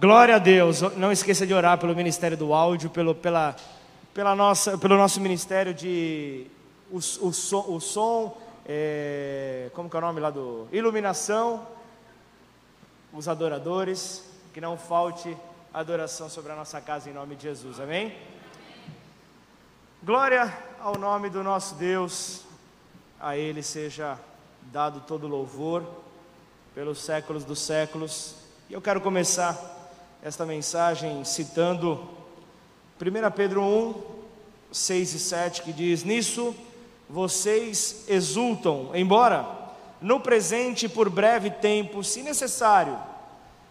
[0.00, 0.80] Glória a Deus.
[0.96, 3.56] Não esqueça de orar pelo Ministério do Áudio, pelo, pela,
[4.14, 6.46] pela nossa, pelo nosso ministério de
[6.88, 11.66] o, o som, o som é, como que é o nome lá do iluminação,
[13.12, 14.22] os adoradores,
[14.54, 15.36] que não falte
[15.74, 17.80] adoração sobre a nossa casa em nome de Jesus.
[17.80, 18.16] Amém?
[20.00, 22.44] Glória ao nome do nosso Deus.
[23.18, 24.16] A ele seja
[24.72, 25.82] dado todo louvor
[26.72, 28.36] pelos séculos dos séculos.
[28.70, 29.76] E eu quero começar
[30.22, 32.08] esta mensagem citando
[33.00, 33.94] 1 Pedro 1,
[34.72, 36.54] 6 e 7, que diz: Nisso
[37.08, 39.46] vocês exultam, embora
[40.00, 42.98] no presente por breve tempo, se necessário,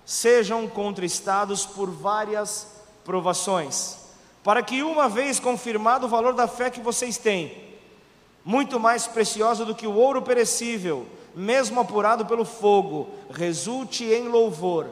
[0.05, 2.67] sejam contristados por várias
[3.03, 3.97] provações,
[4.43, 7.65] para que, uma vez confirmado o valor da fé que vocês têm,
[8.43, 11.05] muito mais preciosa do que o ouro perecível,
[11.35, 14.87] mesmo apurado pelo fogo, resulte em louvor,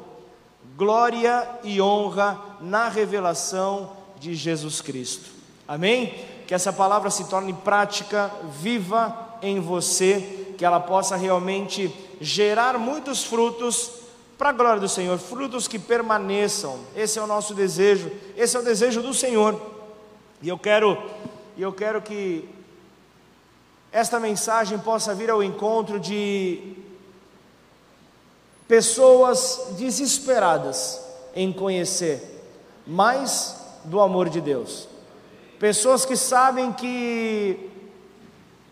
[0.75, 5.29] glória e honra na revelação de Jesus Cristo.
[5.67, 6.13] Amém?
[6.47, 13.23] Que essa palavra se torne prática, viva em você, que ela possa realmente gerar muitos
[13.23, 13.91] frutos
[14.37, 16.79] para a glória do Senhor, frutos que permaneçam.
[16.95, 19.59] Esse é o nosso desejo, esse é o desejo do Senhor.
[20.41, 20.97] E eu quero,
[21.57, 22.47] eu quero que
[23.91, 26.75] esta mensagem possa vir ao encontro de
[28.67, 31.01] pessoas desesperadas
[31.35, 32.43] em conhecer
[32.85, 34.87] mais do amor de Deus.
[35.59, 37.69] Pessoas que sabem que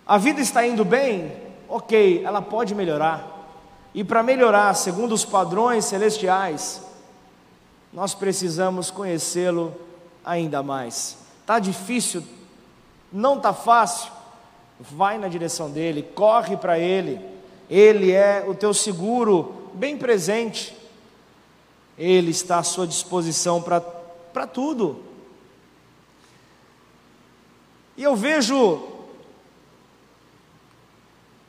[0.06, 1.32] a vida está indo bem,
[1.68, 3.30] ok, ela pode melhorar.
[3.94, 6.82] E para melhorar, segundo os padrões celestiais,
[7.92, 9.74] nós precisamos conhecê-lo
[10.26, 11.18] ainda mais.
[11.46, 12.24] Tá difícil?
[13.12, 14.12] Não tá fácil?
[14.80, 17.20] vai na direção dele, corre para ele,
[17.70, 20.76] ele é o teu seguro bem presente,
[21.98, 25.04] ele está à sua disposição para tudo.
[27.96, 28.82] E eu vejo,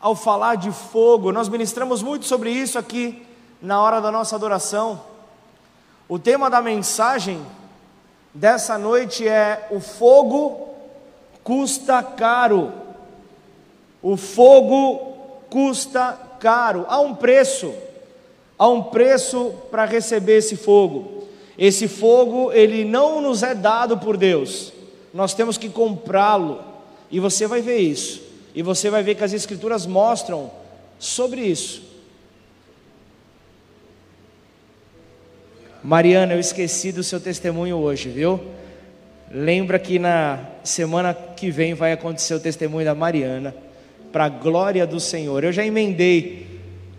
[0.00, 3.26] ao falar de fogo, nós ministramos muito sobre isso aqui
[3.62, 5.03] na hora da nossa adoração.
[6.06, 7.44] O tema da mensagem
[8.34, 10.75] dessa noite é: o fogo
[11.43, 12.72] custa caro.
[14.03, 15.15] O fogo
[15.49, 17.72] custa caro, há um preço,
[18.59, 21.26] há um preço para receber esse fogo.
[21.56, 24.72] Esse fogo, ele não nos é dado por Deus,
[25.12, 26.60] nós temos que comprá-lo,
[27.10, 28.20] e você vai ver isso,
[28.54, 30.50] e você vai ver que as Escrituras mostram
[30.98, 31.82] sobre isso.
[35.82, 38.41] Mariana, eu esqueci do seu testemunho hoje, viu?
[39.31, 43.54] Lembra que na semana que vem vai acontecer o testemunho da Mariana
[44.10, 45.44] para a glória do Senhor.
[45.44, 46.53] Eu já emendei,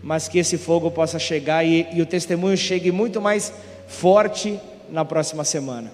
[0.06, 3.52] mas que esse fogo possa chegar e, e o testemunho chegue muito mais
[3.88, 4.56] forte
[4.88, 5.90] na próxima semana.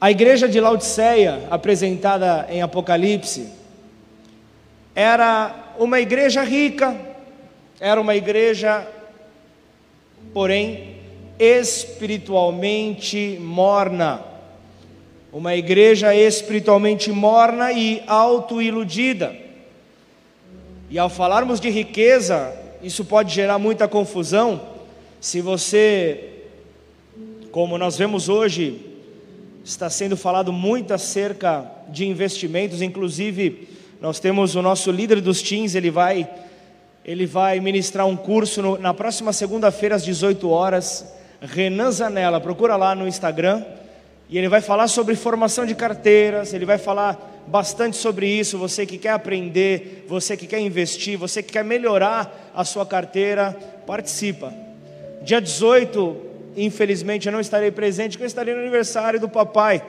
[0.00, 3.48] A igreja de Laodiceia, apresentada em Apocalipse,
[4.96, 6.92] era uma igreja rica,
[7.78, 8.84] era uma igreja,
[10.34, 10.96] porém,
[11.38, 14.24] espiritualmente morna
[15.30, 19.47] uma igreja espiritualmente morna e autoiludida.
[20.90, 22.50] E ao falarmos de riqueza,
[22.82, 24.58] isso pode gerar muita confusão.
[25.20, 26.44] Se você,
[27.50, 28.80] como nós vemos hoje,
[29.62, 33.68] está sendo falado muito acerca de investimentos, inclusive
[34.00, 36.26] nós temos o nosso líder dos teens, ele vai
[37.04, 41.06] ele vai ministrar um curso no, na próxima segunda-feira às 18 horas.
[41.40, 43.64] Renan Zanella, procura lá no Instagram.
[44.28, 48.58] E ele vai falar sobre formação de carteiras, ele vai falar bastante sobre isso.
[48.58, 53.56] Você que quer aprender, você que quer investir, você que quer melhorar a sua carteira,
[53.86, 54.52] participa.
[55.22, 56.16] Dia 18,
[56.56, 59.82] infelizmente eu não estarei presente, porque eu estarei no aniversário do papai,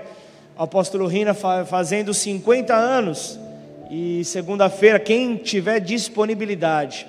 [0.58, 3.40] apóstolo Rina fazendo 50 anos.
[3.92, 7.08] E segunda-feira, quem tiver disponibilidade,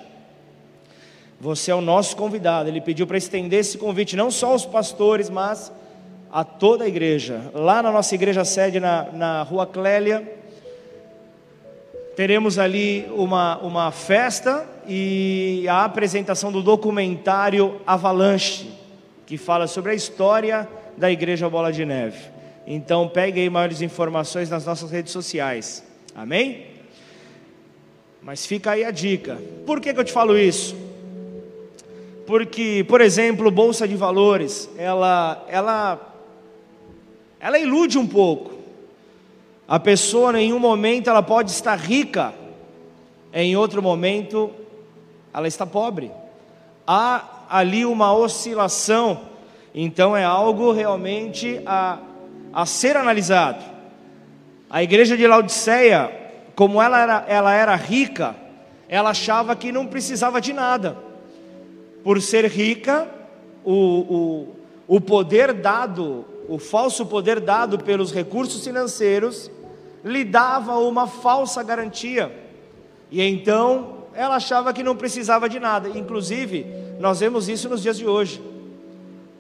[1.39, 2.69] você é o nosso convidado.
[2.69, 5.71] Ele pediu para estender esse convite não só aos pastores, mas
[6.33, 7.51] a toda a igreja.
[7.53, 10.40] Lá na nossa igreja sede, na, na rua Clélia,
[12.21, 18.71] teremos ali uma, uma festa e a apresentação do documentário Avalanche,
[19.25, 20.69] que fala sobre a história
[20.99, 22.19] da Igreja Bola de Neve.
[22.67, 25.83] Então pegue aí maiores informações nas nossas redes sociais.
[26.15, 26.67] Amém?
[28.21, 29.39] Mas fica aí a dica.
[29.65, 30.77] Por que, que eu te falo isso?
[32.27, 35.99] Porque, por exemplo, bolsa de valores, ela, ela
[37.41, 38.60] ela ilude um pouco.
[39.71, 42.35] A pessoa em um momento ela pode estar rica,
[43.33, 44.51] em outro momento
[45.33, 46.11] ela está pobre.
[46.85, 49.21] há ali uma oscilação,
[49.73, 52.01] então é algo realmente a,
[52.53, 53.63] a ser analisado.
[54.69, 56.11] A igreja de Laodiceia,
[56.57, 58.35] como ela era, ela era rica,
[58.89, 60.97] ela achava que não precisava de nada.
[62.03, 63.07] Por ser rica,
[63.65, 64.49] o,
[64.89, 69.49] o, o poder dado, o falso poder dado pelos recursos financeiros,
[70.05, 72.33] lhe dava uma falsa garantia.
[73.11, 75.89] E então ela achava que não precisava de nada.
[75.89, 76.67] Inclusive,
[76.99, 78.41] nós vemos isso nos dias de hoje.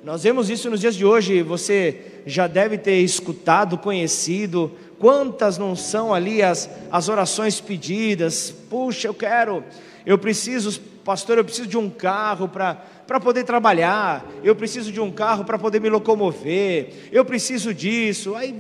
[0.03, 1.43] Nós vemos isso nos dias de hoje.
[1.43, 4.73] Você já deve ter escutado, conhecido.
[4.99, 8.55] Quantas não são ali as, as orações pedidas?
[8.69, 9.65] Puxa, eu quero,
[10.07, 14.27] eu preciso, pastor, eu preciso de um carro para poder trabalhar.
[14.43, 17.09] Eu preciso de um carro para poder me locomover.
[17.12, 18.35] Eu preciso disso.
[18.35, 18.55] Aí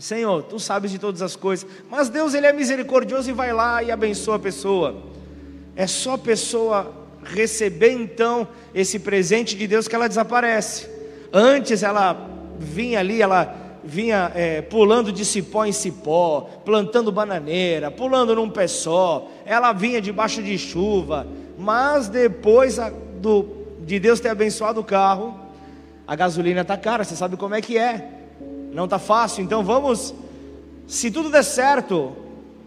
[0.00, 3.82] Senhor, tu sabes de todas as coisas, mas Deus ele é misericordioso e vai lá
[3.82, 4.96] e abençoa a pessoa.
[5.76, 6.90] É só a pessoa
[7.22, 10.88] receber então esse presente de Deus que ela desaparece.
[11.30, 12.16] Antes ela
[12.58, 13.54] vinha ali, ela
[13.84, 20.00] vinha é, pulando de cipó em cipó, plantando bananeira, pulando num pé só, ela vinha
[20.00, 21.26] debaixo de chuva,
[21.58, 23.46] mas depois a, do,
[23.80, 25.38] de Deus ter abençoado o carro,
[26.06, 28.19] a gasolina está cara, você sabe como é que é.
[28.72, 30.14] Não está fácil, então vamos,
[30.86, 32.16] se tudo der certo,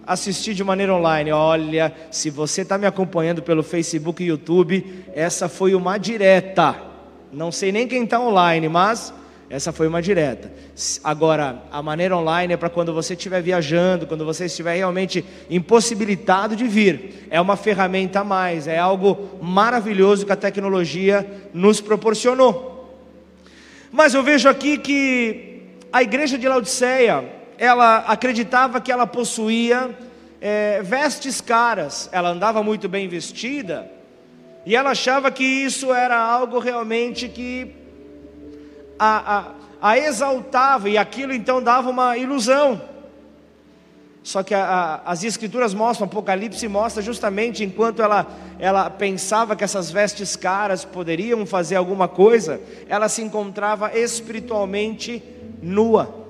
[0.05, 1.31] assistir de maneira online.
[1.31, 6.75] Olha, se você está me acompanhando pelo Facebook e YouTube, essa foi uma direta.
[7.31, 9.13] Não sei nem quem está online, mas
[9.49, 10.51] essa foi uma direta.
[11.03, 16.55] Agora, a maneira online é para quando você estiver viajando, quando você estiver realmente impossibilitado
[16.55, 17.27] de vir.
[17.29, 22.73] É uma ferramenta a mais, é algo maravilhoso que a tecnologia nos proporcionou.
[23.91, 25.52] Mas eu vejo aqui que
[25.93, 27.23] a igreja de Laodiceia,
[27.55, 29.95] ela acreditava que ela possuía
[30.41, 33.91] é, vestes caras, ela andava muito bem vestida,
[34.65, 37.75] e ela achava que isso era algo realmente que
[38.97, 42.81] a, a, a exaltava, e aquilo então dava uma ilusão.
[44.23, 48.25] Só que a, as escrituras mostram, Apocalipse mostra justamente enquanto ela,
[48.57, 52.59] ela pensava que essas vestes caras poderiam fazer alguma coisa,
[52.89, 55.21] ela se encontrava espiritualmente
[55.63, 56.23] nua,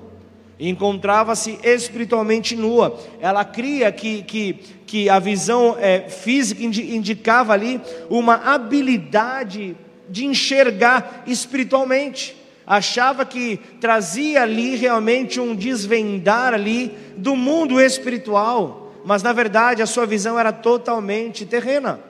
[0.58, 2.98] encontrava-se espiritualmente nua.
[3.20, 4.52] Ela cria que, que,
[4.86, 9.76] que a visão é, física indicava ali uma habilidade
[10.08, 12.36] de enxergar espiritualmente.
[12.66, 19.86] Achava que trazia ali realmente um desvendar ali do mundo espiritual, mas na verdade a
[19.86, 22.00] sua visão era totalmente terrena.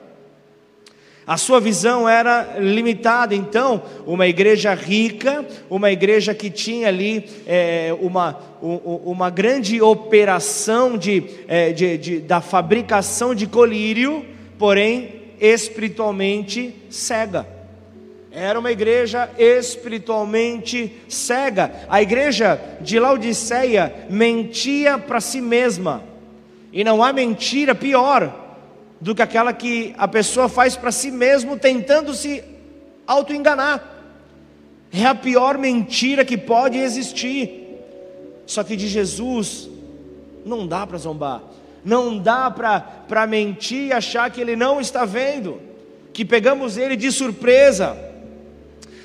[1.27, 7.95] A sua visão era limitada, então, uma igreja rica, uma igreja que tinha ali é,
[7.99, 14.23] uma, uma grande operação de, é, de, de, da fabricação de colírio,
[14.59, 17.47] porém espiritualmente cega.
[18.31, 21.71] Era uma igreja espiritualmente cega.
[21.89, 26.03] A igreja de Laodiceia mentia para si mesma,
[26.71, 28.44] e não há mentira pior
[28.99, 32.43] do que aquela que a pessoa faz para si mesmo tentando se
[33.05, 33.93] auto-enganar.
[34.91, 37.65] É a pior mentira que pode existir.
[38.45, 39.69] Só que de Jesus
[40.45, 41.41] não dá para zombar,
[41.83, 45.59] não dá para mentir e achar que ele não está vendo,
[46.13, 47.97] que pegamos ele de surpresa.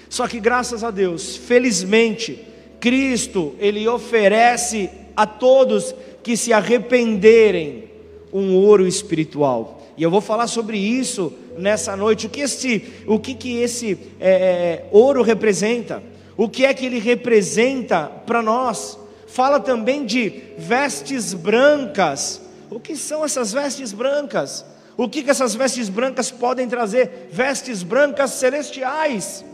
[0.08, 2.44] Só que graças a Deus, felizmente,
[2.78, 7.90] Cristo, ele oferece a todos que se arrependerem
[8.32, 9.79] um ouro espiritual.
[10.00, 12.26] E eu vou falar sobre isso nessa noite.
[12.26, 16.02] O que esse, o que, que esse é, é, ouro representa?
[16.38, 18.98] O que é que ele representa para nós?
[19.26, 22.40] Fala também de vestes brancas.
[22.70, 24.64] O que são essas vestes brancas?
[24.96, 27.28] O que, que essas vestes brancas podem trazer?
[27.30, 29.44] Vestes brancas celestiais.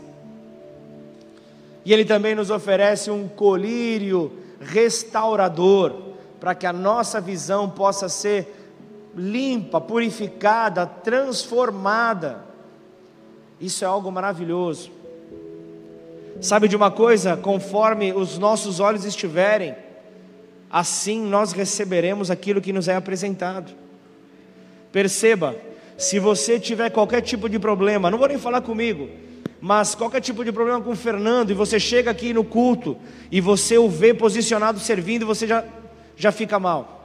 [1.83, 5.93] E ele também nos oferece um colírio restaurador,
[6.39, 8.56] para que a nossa visão possa ser
[9.17, 12.45] limpa, purificada, transformada.
[13.59, 14.91] Isso é algo maravilhoso.
[16.39, 17.35] Sabe de uma coisa?
[17.35, 19.75] Conforme os nossos olhos estiverem,
[20.69, 23.73] assim nós receberemos aquilo que nos é apresentado.
[24.91, 25.55] Perceba,
[25.97, 29.09] se você tiver qualquer tipo de problema, não vou nem falar comigo,
[29.59, 32.95] mas qualquer tipo de problema com o Fernando, e você chega aqui no culto
[33.31, 35.65] e você o vê posicionado servindo, você já,
[36.15, 36.96] já fica mal.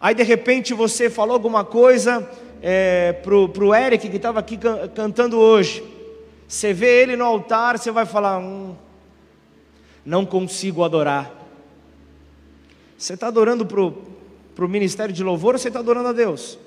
[0.00, 2.28] Aí de repente você falou alguma coisa
[2.62, 5.82] é, pro, pro Eric que estava aqui can, cantando hoje.
[6.48, 8.74] Você vê ele no altar, você vai falar: hum,
[10.04, 11.32] não consigo adorar.
[12.96, 16.58] Você está adorando para o ministério de louvor ou você está adorando a Deus?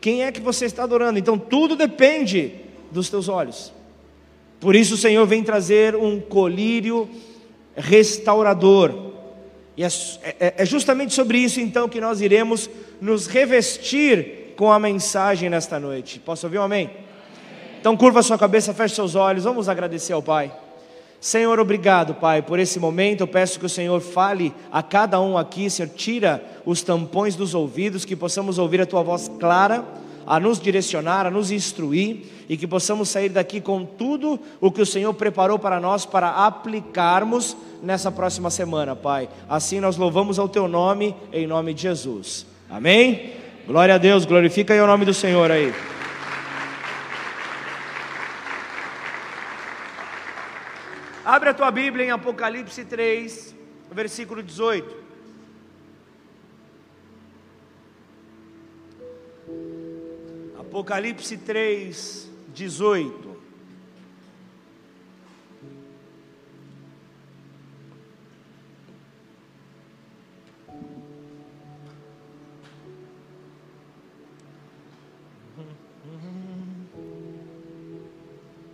[0.00, 1.18] Quem é que você está adorando?
[1.18, 2.52] Então tudo depende
[2.90, 3.72] dos teus olhos.
[4.60, 7.08] Por isso o Senhor vem trazer um colírio
[7.76, 9.13] restaurador.
[9.76, 9.88] E é,
[10.22, 15.80] é, é justamente sobre isso então que nós iremos nos revestir com a mensagem nesta
[15.80, 16.20] noite.
[16.20, 16.90] Posso ouvir um amém?
[17.80, 20.52] Então curva sua cabeça, feche seus olhos, vamos agradecer ao Pai.
[21.20, 23.22] Senhor, obrigado, Pai, por esse momento.
[23.22, 27.54] Eu peço que o Senhor fale a cada um aqui, Senhor, tira os tampões dos
[27.54, 29.84] ouvidos, que possamos ouvir a tua voz clara,
[30.26, 34.82] a nos direcionar, a nos instruir e que possamos sair daqui com tudo o que
[34.82, 39.28] o Senhor preparou para nós para aplicarmos nessa próxima semana, Pai.
[39.48, 42.46] Assim nós louvamos ao teu nome, em nome de Jesus.
[42.68, 43.32] Amém?
[43.66, 45.72] Glória a Deus, glorifica aí o nome do Senhor aí.
[51.24, 53.54] Abre a tua Bíblia em Apocalipse 3,
[53.90, 55.03] versículo 18.
[60.74, 63.36] Apocalipse 3, 18.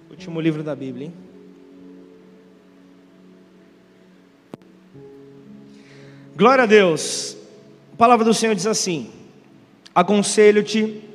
[0.09, 1.15] Último livro da Bíblia, hein?
[6.35, 7.37] Glória a Deus.
[7.93, 9.13] A palavra do Senhor diz assim:
[9.95, 11.10] Aconselho-te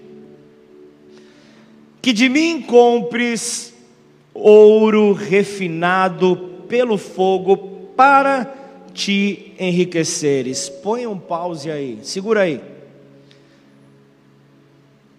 [2.05, 3.73] que de mim compres
[4.31, 6.35] ouro refinado
[6.67, 7.57] pelo fogo
[7.97, 8.45] para
[8.93, 10.69] te enriqueceres.
[10.69, 12.61] Põe um pause aí, segura aí.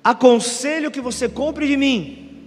[0.04, 2.46] Aconselho que você compre de mim.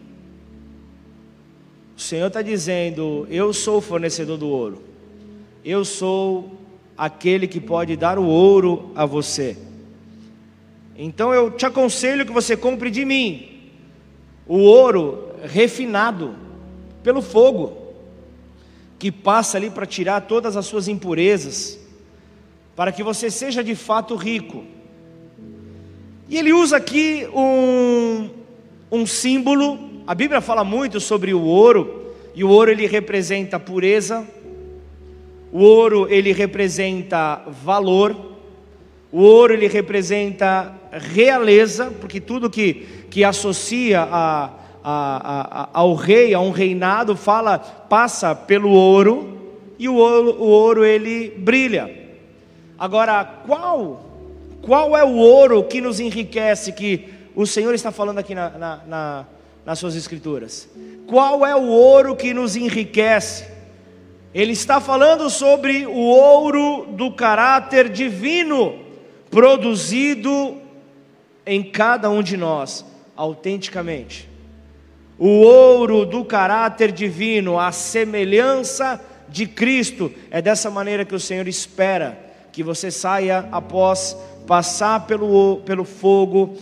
[1.98, 4.82] O Senhor está dizendo: Eu sou o fornecedor do ouro,
[5.66, 6.50] eu sou
[6.98, 9.58] aquele que pode dar o ouro a você.
[10.98, 13.59] Então eu te aconselho que você compre de mim
[14.50, 16.36] o ouro refinado
[17.04, 17.78] pelo fogo,
[18.98, 21.80] que passa ali para tirar todas as suas impurezas,
[22.76, 24.66] para que você seja de fato rico.
[26.28, 28.30] E ele usa aqui um,
[28.92, 34.28] um símbolo, a Bíblia fala muito sobre o ouro, e o ouro ele representa pureza,
[35.52, 38.16] o ouro ele representa valor,
[39.12, 44.50] o ouro ele representa realeza, porque tudo que, que associa a,
[44.84, 49.38] a, a, ao rei, a um reinado, fala, passa pelo ouro,
[49.78, 51.90] e o ouro, o ouro ele brilha.
[52.78, 54.02] Agora, qual,
[54.62, 58.80] qual é o ouro que nos enriquece, que o Senhor está falando aqui na, na,
[58.88, 59.26] na,
[59.66, 60.70] nas suas escrituras?
[61.08, 63.46] Qual é o ouro que nos enriquece?
[64.34, 68.76] Ele está falando sobre o ouro do caráter divino,
[69.32, 70.58] produzido
[71.46, 72.86] em cada um de nós,
[73.20, 74.30] autenticamente.
[75.18, 81.46] O ouro do caráter divino, a semelhança de Cristo, é dessa maneira que o Senhor
[81.46, 82.18] espera
[82.54, 84.16] que você saia após
[84.48, 86.58] passar pelo, pelo fogo,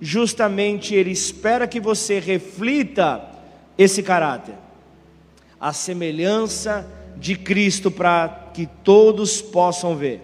[0.00, 3.22] justamente Ele espera que você reflita
[3.76, 4.54] esse caráter
[5.62, 6.84] a semelhança
[7.16, 10.20] de Cristo para que todos possam ver.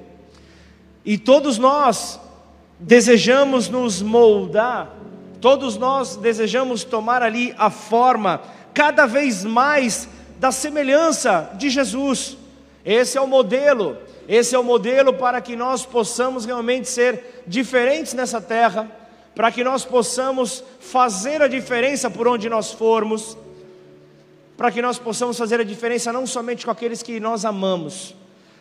[1.05, 2.19] E todos nós
[2.81, 4.97] desejamos nos moldar,
[5.41, 8.41] todos nós desejamos tomar ali a forma
[8.75, 12.37] cada vez mais da semelhança de Jesus.
[12.85, 13.97] Esse é o modelo,
[14.29, 18.91] esse é o modelo para que nós possamos realmente ser diferentes nessa terra,
[19.35, 23.37] para que nós possamos fazer a diferença por onde nós formos
[24.59, 28.13] para que nós possamos fazer a diferença não somente com aqueles que nós amamos,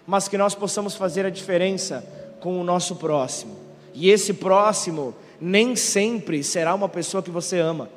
[0.06, 2.08] mas que nós possamos fazer a diferença
[2.40, 3.58] com o nosso próximo.
[3.96, 7.90] E esse próximo nem sempre será uma pessoa que você ama,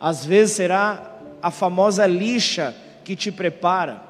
[0.00, 1.12] às vezes será
[1.42, 2.74] a famosa lixa
[3.04, 4.02] que te prepara,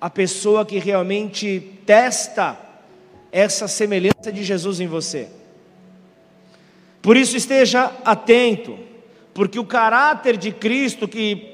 [0.00, 2.58] a pessoa que realmente testa
[3.30, 5.28] essa semelhança de Jesus em você.
[7.00, 8.78] Por isso esteja atento,
[9.32, 11.52] porque o caráter de Cristo que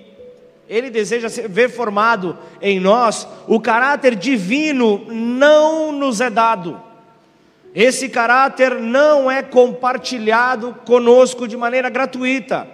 [0.68, 6.87] ele deseja ver formado em nós, o caráter divino não nos é dado.
[7.78, 12.66] Esse caráter não é compartilhado conosco de maneira gratuita.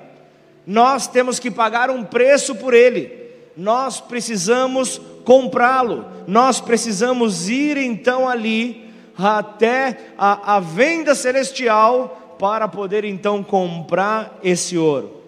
[0.66, 3.12] Nós temos que pagar um preço por ele.
[3.54, 6.06] Nós precisamos comprá-lo.
[6.26, 14.78] Nós precisamos ir então ali até a, a venda celestial para poder então comprar esse
[14.78, 15.20] ouro.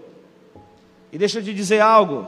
[1.12, 2.26] E deixa eu te dizer algo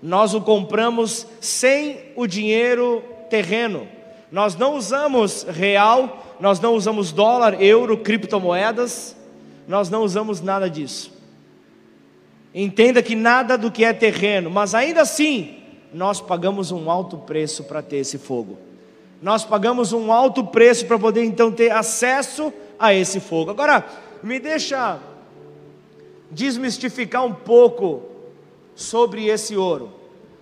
[0.00, 3.88] nós o compramos sem o dinheiro terreno.
[4.30, 9.16] Nós não usamos real, nós não usamos dólar, euro, criptomoedas,
[9.66, 11.10] nós não usamos nada disso.
[12.54, 15.56] Entenda que nada do que é terreno, mas ainda assim,
[15.90, 18.58] nós pagamos um alto preço para ter esse fogo.
[19.22, 23.50] Nós pagamos um alto preço para poder então ter acesso a esse fogo.
[23.50, 23.82] Agora,
[24.22, 24.98] me deixa
[26.30, 28.02] desmistificar um pouco
[28.74, 29.90] sobre esse ouro.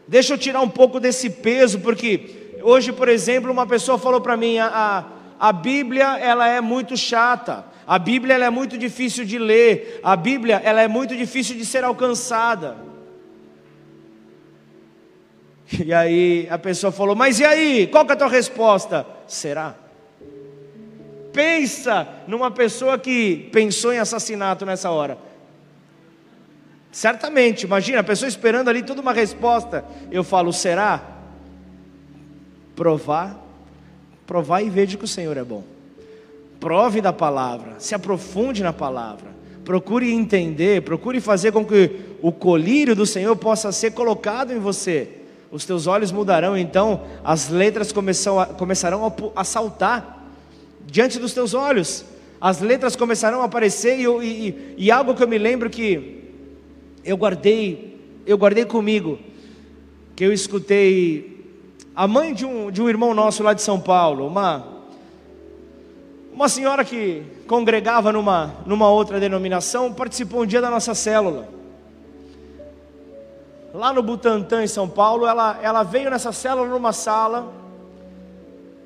[0.09, 4.37] Deixa eu tirar um pouco desse peso, porque hoje, por exemplo, uma pessoa falou para
[4.37, 7.65] mim: a, a, a Bíblia ela é muito chata.
[7.85, 11.67] A Bíblia ela é muito difícil de ler, a Bíblia ela é muito difícil de
[11.67, 12.77] ser alcançada.
[15.85, 17.89] E aí a pessoa falou: Mas e aí?
[17.89, 19.05] Qual que é a tua resposta?
[19.27, 19.75] Será?
[21.33, 25.19] Pensa numa pessoa que pensou em assassinato nessa hora.
[26.93, 29.85] Certamente, imagina a pessoa esperando ali toda uma resposta.
[30.09, 31.03] Eu falo: Será?
[32.77, 33.43] Provar,
[34.33, 35.63] provar e veja que o Senhor é bom.
[36.59, 39.27] Prove da palavra, se aprofunde na palavra,
[39.63, 41.91] procure entender, procure fazer com que
[42.23, 45.07] o colírio do Senhor possa ser colocado em você.
[45.51, 50.27] Os teus olhos mudarão, então as letras começarão a saltar
[50.87, 52.03] diante dos teus olhos,
[52.41, 56.25] as letras começarão a aparecer, e, e, e algo que eu me lembro que
[57.05, 59.19] eu guardei, eu guardei comigo,
[60.17, 61.32] que eu escutei
[61.95, 64.73] a mãe de um, de um irmão nosso lá de São Paulo, uma
[66.33, 71.47] uma senhora que congregava numa, numa outra denominação participou um dia da nossa célula.
[73.75, 77.53] Lá no Butantã, em São Paulo, ela, ela veio nessa célula numa sala.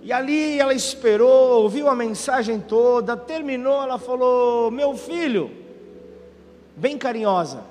[0.03, 5.51] E ali ela esperou, ouviu a mensagem toda, terminou, ela falou: Meu filho,
[6.77, 7.63] bem carinhosa,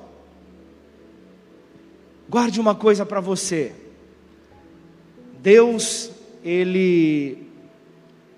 [2.29, 3.84] guarde uma coisa para você.
[5.45, 6.09] Deus,
[6.43, 7.45] Ele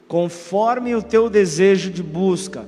[0.07, 2.67] conforme o teu desejo de busca,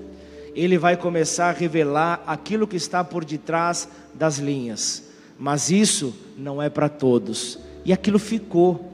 [0.53, 5.03] ele vai começar a revelar aquilo que está por detrás das linhas.
[5.37, 7.57] Mas isso não é para todos.
[7.85, 8.91] E aquilo ficou.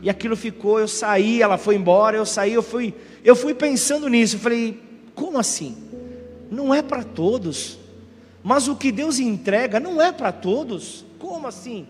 [0.00, 4.08] E aquilo ficou, eu saí, ela foi embora, eu saí, eu fui, eu fui pensando
[4.08, 4.80] nisso, eu falei,
[5.14, 5.76] como assim?
[6.50, 7.78] Não é para todos.
[8.42, 11.04] Mas o que Deus entrega não é para todos.
[11.18, 11.86] Como assim?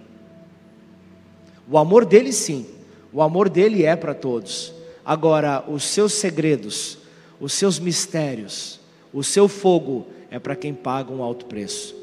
[1.70, 2.66] O amor dele sim.
[3.12, 4.72] O amor dele é para todos.
[5.04, 6.98] Agora, os seus segredos,
[7.40, 8.80] os seus mistérios,
[9.12, 11.94] o seu fogo é para quem paga um alto preço.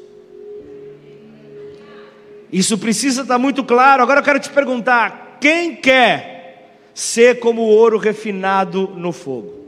[2.52, 4.02] Isso precisa estar muito claro.
[4.02, 9.58] Agora eu quero te perguntar: quem quer ser como o ouro refinado no fogo?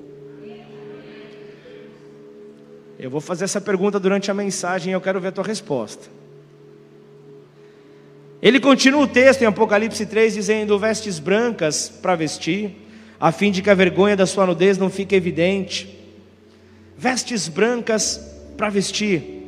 [2.98, 6.21] Eu vou fazer essa pergunta durante a mensagem e eu quero ver a tua resposta.
[8.42, 12.74] Ele continua o texto em Apocalipse 3 dizendo: vestes brancas para vestir
[13.20, 15.96] a fim de que a vergonha da sua nudez não fique evidente.
[16.98, 18.20] Vestes brancas
[18.56, 19.46] para vestir,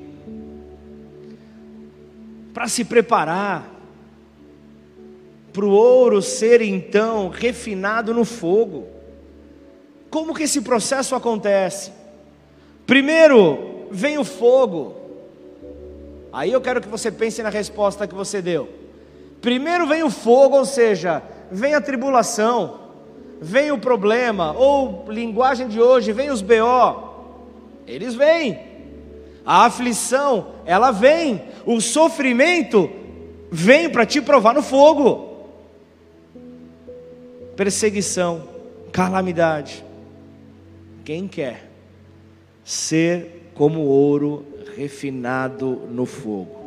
[2.52, 3.68] para se preparar,
[5.52, 8.86] para o ouro ser então refinado no fogo.
[10.08, 11.90] Como que esse processo acontece?
[12.86, 14.94] Primeiro vem o fogo.
[16.32, 18.83] Aí eu quero que você pense na resposta que você deu.
[19.44, 22.82] Primeiro vem o fogo, ou seja, vem a tribulação
[23.44, 27.12] vem o problema, ou linguagem de hoje, vem os BO,
[27.86, 28.58] eles vêm.
[29.44, 31.42] A aflição, ela vem.
[31.66, 32.90] O sofrimento
[33.50, 35.44] vem para te provar no fogo.
[37.54, 38.48] Perseguição,
[38.90, 39.84] calamidade.
[41.04, 41.70] Quem quer
[42.64, 46.63] ser como ouro refinado no fogo?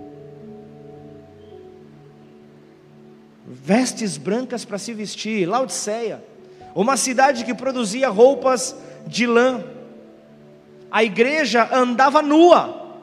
[3.48, 6.22] Vestes brancas para se vestir, Laodiceia
[6.78, 8.76] uma cidade que produzia roupas
[9.08, 9.64] de lã.
[10.92, 13.00] A igreja andava nua,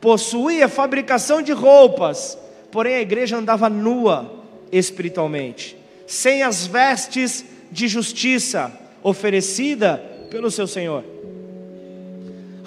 [0.00, 2.38] possuía fabricação de roupas,
[2.72, 4.42] porém a igreja andava nua
[4.72, 11.04] espiritualmente, sem as vestes de justiça oferecida pelo seu Senhor.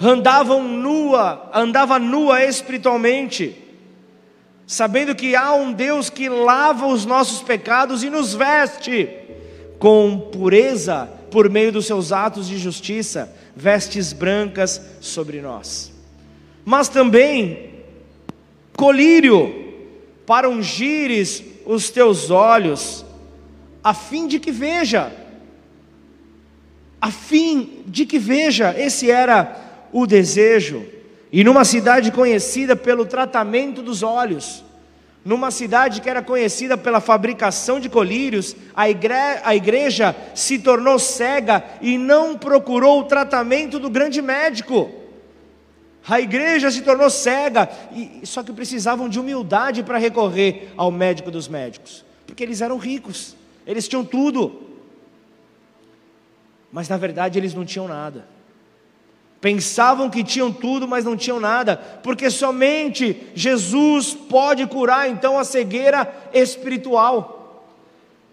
[0.00, 3.60] Andavam nua, andava nua espiritualmente,
[4.72, 9.06] sabendo que há um Deus que lava os nossos pecados e nos veste
[9.78, 15.92] com pureza por meio dos seus atos de justiça, vestes brancas sobre nós.
[16.64, 17.70] Mas também
[18.74, 19.74] colírio
[20.24, 23.04] para ungires os teus olhos,
[23.84, 25.12] a fim de que veja,
[26.98, 29.54] a fim de que veja, esse era
[29.92, 30.82] o desejo.
[31.32, 34.62] E numa cidade conhecida pelo tratamento dos olhos,
[35.24, 40.98] numa cidade que era conhecida pela fabricação de colírios, a, igre a igreja se tornou
[40.98, 44.90] cega e não procurou o tratamento do grande médico.
[46.06, 51.30] A igreja se tornou cega, e, só que precisavam de humildade para recorrer ao médico
[51.30, 54.60] dos médicos, porque eles eram ricos, eles tinham tudo,
[56.72, 58.26] mas na verdade eles não tinham nada.
[59.42, 65.42] Pensavam que tinham tudo, mas não tinham nada, porque somente Jesus pode curar então a
[65.42, 67.66] cegueira espiritual.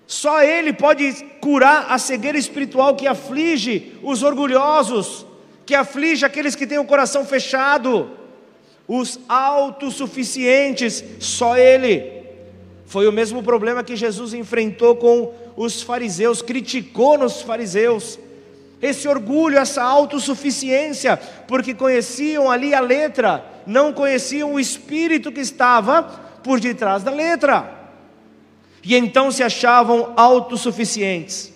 [0.05, 5.25] Só Ele pode curar a cegueira espiritual que aflige os orgulhosos,
[5.65, 8.11] que aflige aqueles que têm o coração fechado,
[8.87, 12.21] os autossuficientes, só Ele.
[12.85, 18.19] Foi o mesmo problema que Jesus enfrentou com os fariseus, criticou nos fariseus
[18.81, 26.03] esse orgulho, essa autossuficiência, porque conheciam ali a letra, não conheciam o espírito que estava
[26.43, 27.77] por detrás da letra,
[28.83, 31.53] e então se achavam autossuficientes.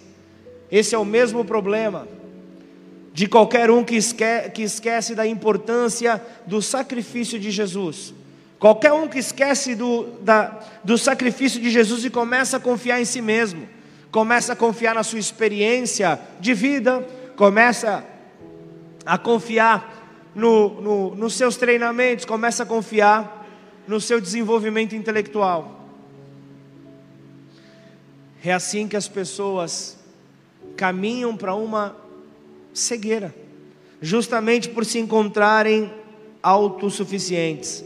[0.70, 2.08] Esse é o mesmo problema
[3.14, 8.14] de qualquer um que esquece, que esquece da importância do sacrifício de Jesus.
[8.60, 13.06] Qualquer um que esquece do, da, do sacrifício de Jesus e começa a confiar em
[13.06, 13.68] si mesmo
[14.14, 17.02] começa a confiar na sua experiência de vida,
[17.36, 18.06] começa
[19.04, 23.44] a confiar no, no, nos seus treinamentos, começa a confiar
[23.88, 25.90] no seu desenvolvimento intelectual.
[28.46, 29.98] É assim que as pessoas
[30.78, 31.96] caminham para uma
[32.72, 33.34] cegueira,
[34.00, 35.92] justamente por se encontrarem
[36.44, 37.84] autossuficientes.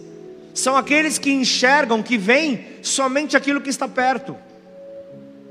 [0.54, 4.36] São aqueles que enxergam, que veem somente aquilo que está perto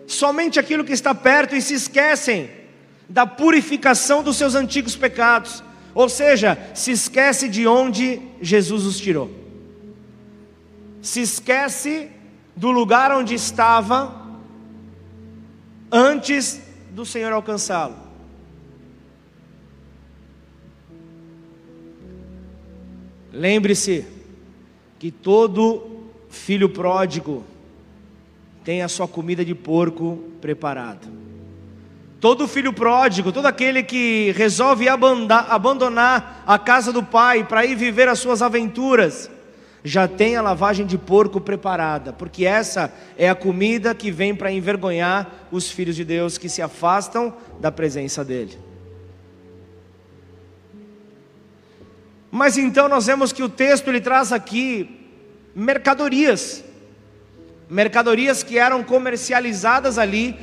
[0.06, 2.50] somente aquilo que está perto e se esquecem
[3.08, 5.62] da purificação dos seus antigos pecados,
[5.94, 9.30] ou seja, se esquece de onde Jesus os tirou,
[11.00, 12.10] se esquece
[12.54, 14.26] do lugar onde estava
[15.90, 17.96] antes do Senhor alcançá-lo.
[23.32, 24.06] Lembre-se
[24.98, 27.44] que todo filho pródigo
[28.66, 31.06] tem a sua comida de porco preparada.
[32.20, 38.08] Todo filho pródigo, todo aquele que resolve abandonar a casa do pai para ir viver
[38.08, 39.30] as suas aventuras,
[39.84, 44.50] já tem a lavagem de porco preparada, porque essa é a comida que vem para
[44.50, 48.58] envergonhar os filhos de Deus que se afastam da presença dele.
[52.32, 55.08] Mas então nós vemos que o texto ele traz aqui
[55.54, 56.65] mercadorias
[57.68, 60.36] mercadorias que eram comercializadas ali.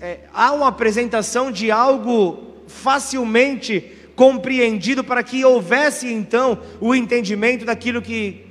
[0.00, 8.00] É, há uma apresentação de algo facilmente compreendido para que houvesse então o entendimento daquilo
[8.02, 8.46] que,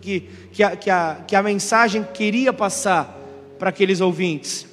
[0.00, 3.18] que, que, a, que, a, que a mensagem queria passar
[3.58, 4.66] para aqueles ouvintes.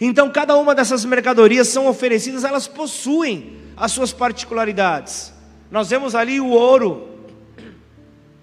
[0.00, 5.32] Então, cada uma dessas mercadorias são oferecidas, elas possuem as suas particularidades.
[5.70, 7.08] Nós vemos ali o ouro.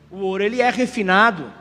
[0.10, 1.52] O ouro ele é refinado.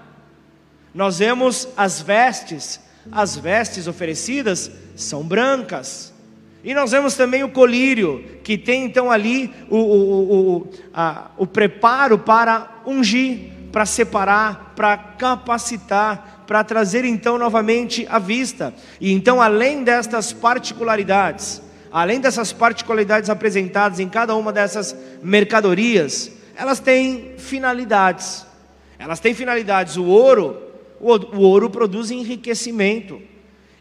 [0.97, 2.81] Nós vemos as vestes,
[3.13, 6.11] as vestes oferecidas são brancas.
[6.65, 11.47] E nós vemos também o colírio, que tem então ali o, o, o, a, o
[11.47, 18.73] preparo para ungir, para separar, para capacitar, para trazer então novamente a vista.
[18.99, 21.61] E então, além destas particularidades,
[21.93, 28.47] além dessas particularidades apresentadas em cada uma dessas mercadorias, elas têm finalidades.
[28.99, 29.99] Elas têm finalidades.
[29.99, 30.66] O ouro
[31.01, 33.21] o ouro produz enriquecimento.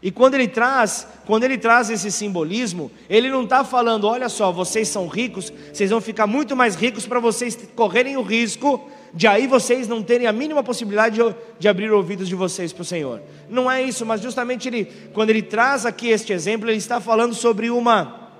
[0.02, 4.52] E quando ele traz, quando ele traz esse simbolismo, ele não está falando, olha só,
[4.52, 9.26] vocês são ricos, vocês vão ficar muito mais ricos para vocês correrem o risco de
[9.26, 12.84] aí vocês não terem a mínima possibilidade de, de abrir ouvidos de vocês para o
[12.84, 13.22] Senhor.
[13.48, 17.34] Não é isso, mas justamente ele, quando ele traz aqui este exemplo, ele está falando
[17.34, 18.30] sobre uma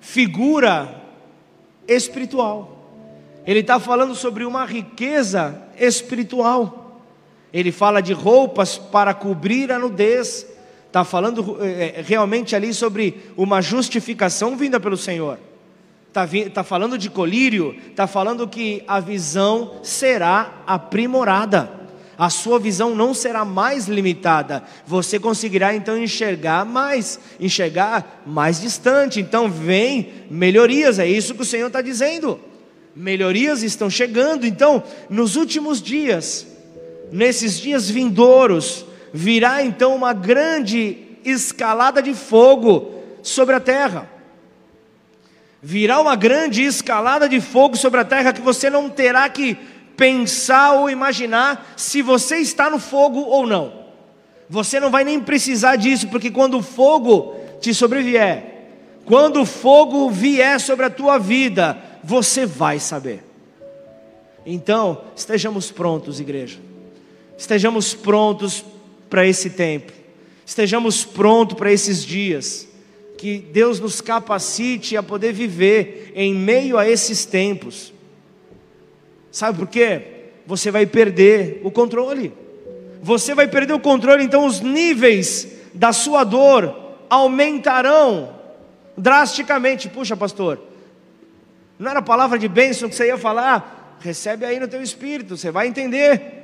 [0.00, 1.00] figura
[1.86, 2.90] espiritual.
[3.46, 6.87] Ele está falando sobre uma riqueza espiritual.
[7.52, 10.46] Ele fala de roupas para cobrir a nudez.
[10.86, 15.38] Está falando é, realmente ali sobre uma justificação vinda pelo Senhor.
[16.08, 21.78] Está tá falando de colírio, está falando que a visão será aprimorada.
[22.18, 24.64] A sua visão não será mais limitada.
[24.84, 29.20] Você conseguirá então enxergar mais, enxergar mais distante.
[29.20, 32.40] Então vem melhorias, é isso que o Senhor está dizendo.
[32.96, 34.44] Melhorias estão chegando.
[34.44, 36.44] Então, nos últimos dias,
[37.12, 42.92] nesses dias vindouros, virá então uma grande escalada de fogo
[43.22, 44.08] sobre a terra.
[45.62, 49.56] Virá uma grande escalada de fogo sobre a terra que você não terá que
[49.96, 53.86] pensar ou imaginar se você está no fogo ou não.
[54.48, 58.44] Você não vai nem precisar disso, porque quando o fogo te sobrevier,
[59.04, 63.24] quando o fogo vier sobre a tua vida, você vai saber.
[64.46, 66.67] Então, estejamos prontos, igreja.
[67.38, 68.64] Estejamos prontos
[69.08, 69.92] para esse tempo.
[70.44, 72.66] Estejamos prontos para esses dias.
[73.16, 77.92] Que Deus nos capacite a poder viver em meio a esses tempos.
[79.30, 80.02] Sabe por quê?
[80.46, 82.32] Você vai perder o controle.
[83.00, 86.74] Você vai perder o controle, então os níveis da sua dor
[87.08, 88.34] aumentarão
[88.96, 89.88] drasticamente.
[89.88, 90.60] Puxa, pastor,
[91.78, 93.96] não era palavra de bênção que você ia falar?
[94.00, 96.37] Recebe aí no teu espírito, você vai entender.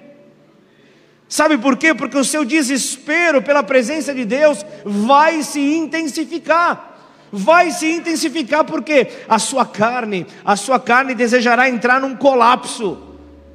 [1.35, 1.93] Sabe por quê?
[1.93, 6.97] Porque o seu desespero pela presença de Deus vai se intensificar.
[7.33, 12.97] Vai se intensificar porque a sua carne, a sua carne desejará entrar num colapso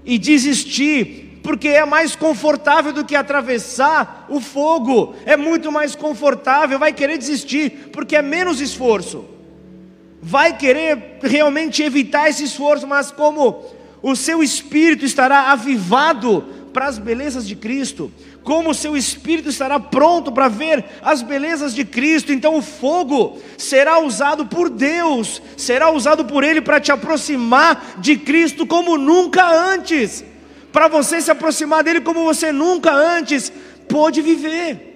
[0.04, 5.16] e desistir, porque é mais confortável do que atravessar o fogo.
[5.26, 9.24] É muito mais confortável, vai querer desistir, porque é menos esforço.
[10.22, 13.64] Vai querer realmente evitar esse esforço, mas como
[14.02, 18.12] o seu espírito estará avivado para as belezas de Cristo,
[18.44, 23.40] como o seu espírito estará pronto para ver as belezas de Cristo, então o fogo
[23.58, 29.48] será usado por Deus, será usado por Ele para te aproximar de Cristo como nunca
[29.48, 30.24] antes,
[30.72, 33.52] para você se aproximar dele como você nunca antes
[33.88, 34.88] pôde viver.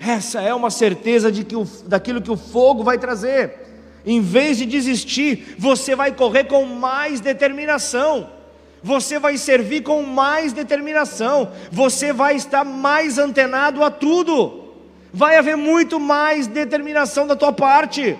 [0.00, 3.68] Essa é uma certeza de que o, daquilo que o fogo vai trazer.
[4.06, 8.39] Em vez de desistir, você vai correr com mais determinação
[8.82, 14.74] você vai servir com mais determinação, você vai estar mais antenado a tudo,
[15.12, 18.16] vai haver muito mais determinação da tua parte.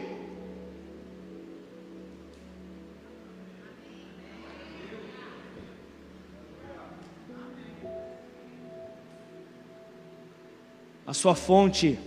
[11.07, 11.99] A sua fonte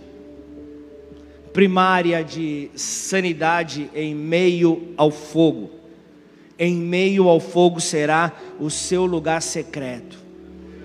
[1.52, 5.83] primária de sanidade em meio ao fogo
[6.58, 10.18] em meio ao fogo será o seu lugar secreto,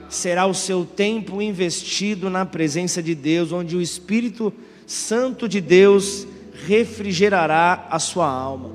[0.09, 4.51] será o seu tempo investido na presença de Deus, onde o Espírito
[4.87, 6.25] Santo de Deus
[6.65, 8.71] refrigerará a sua alma.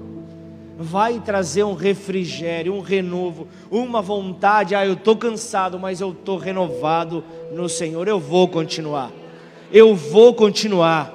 [0.77, 4.75] Vai trazer um refrigério, um renovo, uma vontade.
[4.75, 8.09] Ah, eu estou cansado, mas eu estou renovado no Senhor.
[8.09, 9.13] Eu vou continuar.
[9.73, 11.15] Eu vou continuar.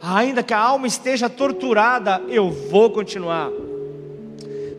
[0.00, 3.50] Ainda que a alma esteja torturada, eu vou continuar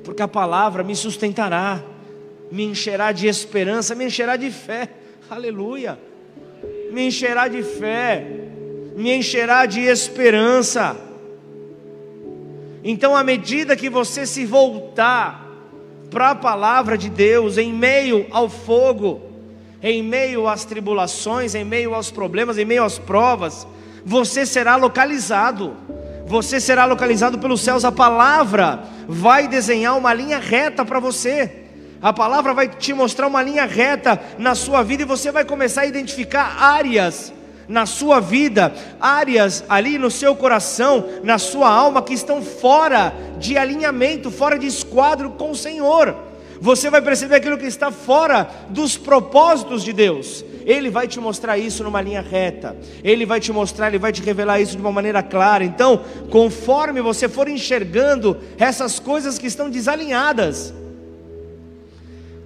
[0.03, 1.83] porque a palavra me sustentará,
[2.51, 4.89] me encherá de esperança, me encherá de fé,
[5.29, 5.97] aleluia,
[6.91, 8.25] me encherá de fé,
[8.95, 10.95] me encherá de esperança.
[12.83, 15.47] Então, à medida que você se voltar
[16.11, 19.21] para a palavra de Deus, em meio ao fogo,
[19.81, 23.65] em meio às tribulações, em meio aos problemas, em meio às provas,
[24.05, 25.75] você será localizado
[26.33, 27.85] você será localizado pelos céus.
[27.85, 31.59] A palavra vai desenhar uma linha reta para você.
[32.01, 35.81] A palavra vai te mostrar uma linha reta na sua vida e você vai começar
[35.81, 37.31] a identificar áreas
[37.67, 43.55] na sua vida, áreas ali no seu coração, na sua alma que estão fora de
[43.55, 46.15] alinhamento, fora de esquadro com o Senhor.
[46.59, 50.43] Você vai perceber aquilo que está fora dos propósitos de Deus.
[50.65, 52.75] Ele vai te mostrar isso numa linha reta.
[53.03, 55.63] Ele vai te mostrar, ele vai te revelar isso de uma maneira clara.
[55.63, 60.73] Então, conforme você for enxergando essas coisas que estão desalinhadas,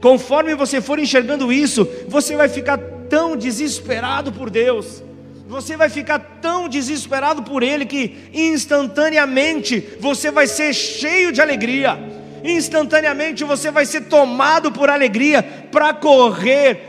[0.01, 2.77] conforme você for enxergando isso, você vai ficar
[3.09, 5.03] tão desesperado por Deus.
[5.47, 11.97] Você vai ficar tão desesperado por Ele que instantaneamente você vai ser cheio de alegria,
[12.43, 16.86] instantaneamente você vai ser tomado por alegria para correr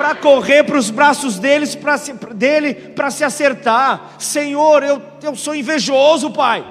[0.00, 4.14] para correr para os braços deles, pra se, dele para se acertar.
[4.18, 6.64] Senhor, eu, eu sou invejoso, Pai.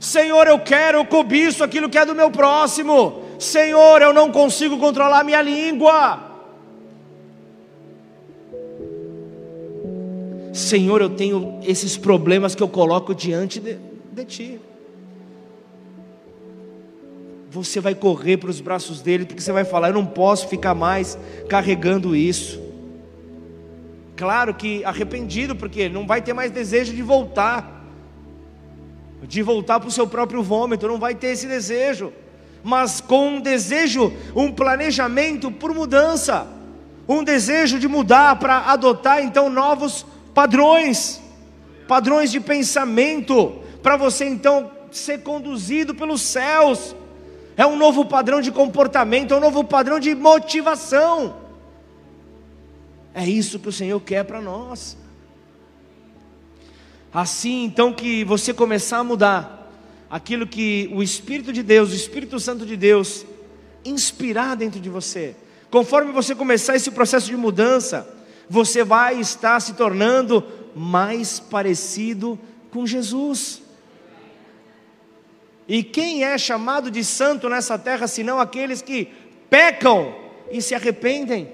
[0.00, 3.24] Senhor, eu quero, eu cobiço aquilo que é do meu próximo.
[3.38, 6.18] Senhor, eu não consigo controlar minha língua.
[10.54, 13.76] Senhor, eu tenho esses problemas que eu coloco diante de,
[14.10, 14.60] de Ti.
[17.52, 20.74] Você vai correr para os braços dele, porque você vai falar: Eu não posso ficar
[20.74, 21.18] mais
[21.50, 22.58] carregando isso.
[24.16, 27.84] Claro que arrependido, porque não vai ter mais desejo de voltar,
[29.24, 32.10] de voltar para o seu próprio vômito, não vai ter esse desejo,
[32.64, 36.46] mas com um desejo, um planejamento por mudança,
[37.06, 41.20] um desejo de mudar para adotar então novos padrões,
[41.86, 46.96] padrões de pensamento, para você então ser conduzido pelos céus.
[47.56, 51.36] É um novo padrão de comportamento, é um novo padrão de motivação.
[53.14, 54.96] É isso que o Senhor quer para nós.
[57.12, 59.70] Assim, então, que você começar a mudar,
[60.08, 63.26] aquilo que o Espírito de Deus, o Espírito Santo de Deus,
[63.84, 65.36] inspirar dentro de você.
[65.70, 68.08] Conforme você começar esse processo de mudança,
[68.48, 72.38] você vai estar se tornando mais parecido
[72.70, 73.61] com Jesus.
[75.68, 79.08] E quem é chamado de santo nessa terra, senão aqueles que
[79.48, 80.14] pecam
[80.50, 81.48] e se arrependem?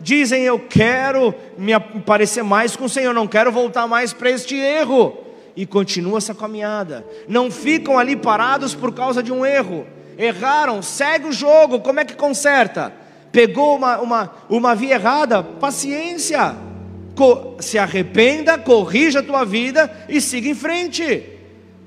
[0.00, 4.56] Dizem, eu quero me parecer mais com o Senhor, não quero voltar mais para este
[4.56, 5.18] erro.
[5.54, 7.04] E continua essa caminhada.
[7.28, 9.86] Não ficam ali parados por causa de um erro.
[10.16, 12.92] Erraram, segue o jogo, como é que conserta?
[13.32, 16.56] Pegou uma, uma, uma via errada, paciência.
[17.58, 21.39] Se arrependa, corrija a tua vida e siga em frente.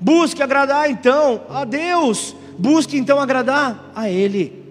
[0.04, 2.36] Busque agradar então a Deus.
[2.58, 4.62] Busque então agradar a Ele.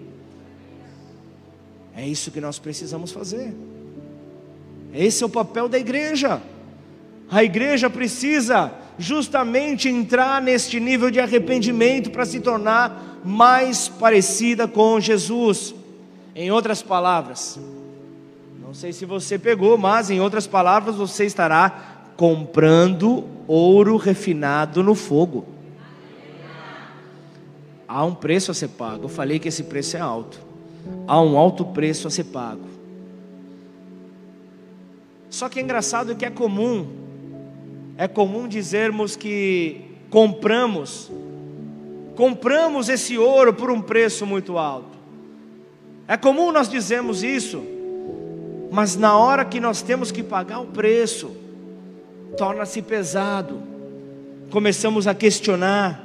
[1.96, 3.52] É isso que nós precisamos fazer.
[4.94, 6.40] Esse é o papel da igreja.
[7.28, 15.00] A igreja precisa justamente entrar neste nível de arrependimento para se tornar mais parecida com
[15.00, 15.74] Jesus.
[16.32, 17.58] Em outras palavras,
[18.62, 24.94] não sei se você pegou, mas em outras palavras, você estará comprando ouro refinado no
[24.94, 25.44] fogo.
[27.86, 29.04] Há um preço a ser pago.
[29.04, 30.54] Eu falei que esse preço é alto
[31.06, 32.68] há um alto preço a ser pago.
[35.30, 36.86] Só que é engraçado que é comum,
[37.96, 41.10] é comum dizermos que compramos,
[42.14, 44.94] compramos esse ouro por um preço muito alto.
[46.06, 47.62] É comum nós dizermos isso,
[48.70, 51.30] mas na hora que nós temos que pagar o preço,
[52.36, 53.62] torna-se pesado.
[54.50, 56.00] Começamos a questionar,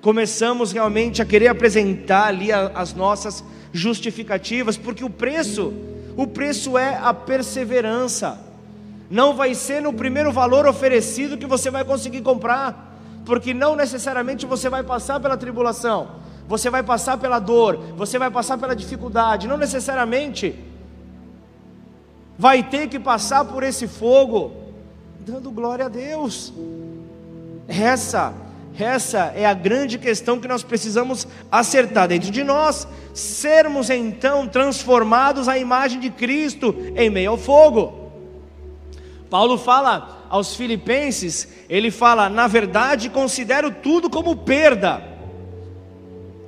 [0.00, 5.72] começamos realmente a querer apresentar ali as nossas justificativas, porque o preço,
[6.16, 8.38] o preço é a perseverança.
[9.10, 14.46] Não vai ser no primeiro valor oferecido que você vai conseguir comprar, porque não necessariamente
[14.46, 16.08] você vai passar pela tribulação,
[16.48, 20.54] você vai passar pela dor, você vai passar pela dificuldade, não necessariamente
[22.38, 24.65] vai ter que passar por esse fogo,
[25.26, 26.52] dando glória a Deus.
[27.66, 28.32] Essa
[28.78, 35.48] essa é a grande questão que nós precisamos acertar dentro de nós, sermos então transformados
[35.48, 38.12] à imagem de Cristo em meio ao fogo.
[39.28, 45.02] Paulo fala aos Filipenses, ele fala: na verdade, considero tudo como perda,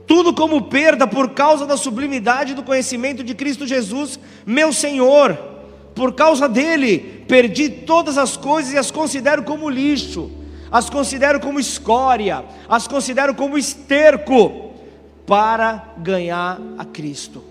[0.07, 5.48] tudo como perda por causa da sublimidade do conhecimento de Cristo Jesus, meu Senhor.
[5.99, 10.39] Por causa dele, perdi todas as coisas e as considero como lixo
[10.71, 14.73] as considero como escória, as considero como esterco
[15.27, 17.43] para ganhar a Cristo.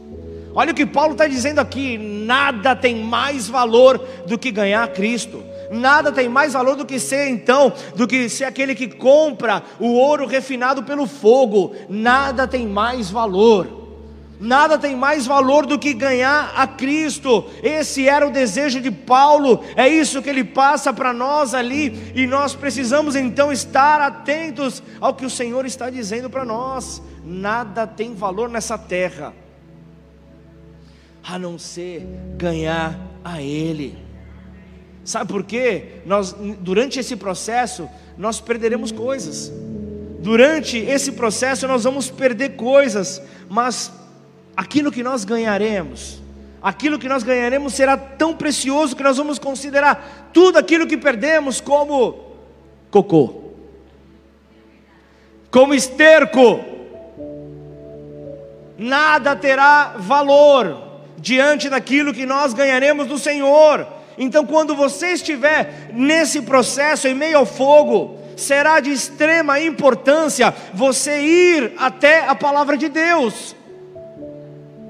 [0.54, 4.88] Olha o que Paulo está dizendo aqui: nada tem mais valor do que ganhar a
[4.88, 5.44] Cristo.
[5.70, 9.94] Nada tem mais valor do que ser então, do que ser aquele que compra o
[9.94, 11.76] ouro refinado pelo fogo.
[11.90, 13.87] Nada tem mais valor.
[14.40, 17.46] Nada tem mais valor do que ganhar a Cristo.
[17.64, 22.28] Esse era o desejo de Paulo, é isso que ele passa para nós ali, e
[22.28, 27.02] nós precisamos então estar atentos ao que o Senhor está dizendo para nós.
[27.24, 29.34] Nada tem valor nessa terra,
[31.24, 33.98] a não ser ganhar a Ele.
[35.04, 36.02] Sabe por quê?
[36.06, 39.52] Nós, durante esse processo, nós perderemos coisas.
[40.20, 43.92] Durante esse processo, nós vamos perder coisas, mas
[44.58, 46.20] aquilo que nós ganharemos,
[46.60, 51.62] aquilo que nós ganharemos será tão precioso que nós vamos considerar tudo aquilo que perdemos
[51.62, 52.34] como
[52.90, 53.52] cocô,
[55.52, 56.60] como esterco.
[58.80, 63.88] Nada terá valor diante daquilo que nós ganharemos do Senhor.
[64.18, 71.22] Então, quando você estiver nesse processo, em meio ao fogo, será de extrema importância você
[71.22, 73.56] ir até a palavra de Deus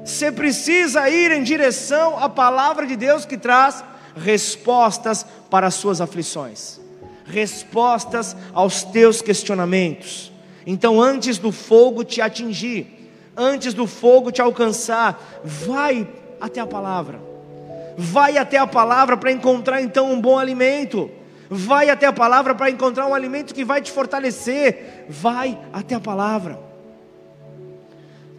[0.08, 3.84] você precisa ir em direção à palavra de Deus que traz
[4.16, 6.80] respostas para as suas aflições,
[7.26, 10.32] respostas aos teus questionamentos.
[10.66, 16.08] Então, antes do fogo te atingir, antes do fogo te alcançar, vai
[16.40, 17.20] até a palavra.
[17.98, 21.12] Vai até a palavra para encontrar então um bom alimento.
[21.50, 25.06] Vai até a palavra para encontrar um alimento que vai te fortalecer.
[25.10, 26.58] Vai até a palavra.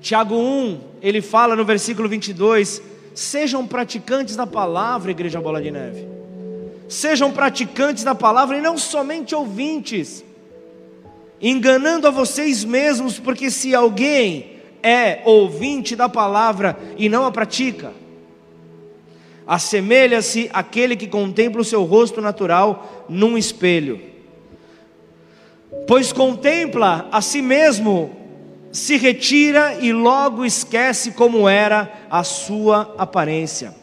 [0.00, 2.82] Tiago 1, ele fala no versículo 22:
[3.14, 6.06] Sejam praticantes da palavra, Igreja Bola de Neve.
[6.88, 10.24] Sejam praticantes da palavra e não somente ouvintes,
[11.40, 17.92] enganando a vocês mesmos, porque se alguém é ouvinte da palavra e não a pratica,
[19.46, 24.08] assemelha-se àquele que contempla o seu rosto natural num espelho
[25.86, 28.14] pois contempla a si mesmo,
[28.72, 33.74] se retira e logo esquece como era a sua aparência.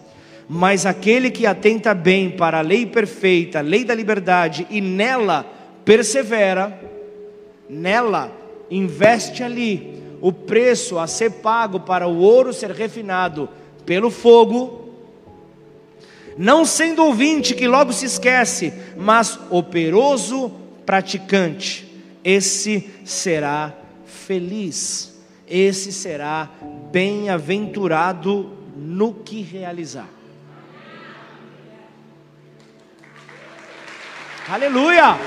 [0.47, 5.45] Mas aquele que atenta bem para a lei perfeita, a lei da liberdade, e nela
[5.83, 6.79] persevera,
[7.67, 8.31] nela
[8.69, 13.49] investe ali o preço a ser pago para o ouro ser refinado
[13.85, 14.89] pelo fogo,
[16.37, 20.51] não sendo ouvinte que logo se esquece, mas operoso
[20.85, 21.91] praticante,
[22.23, 23.73] esse será
[24.15, 25.15] feliz,
[25.47, 26.49] esse será
[26.91, 30.09] bem-aventurado no que realizar.
[34.47, 35.17] Aleluia!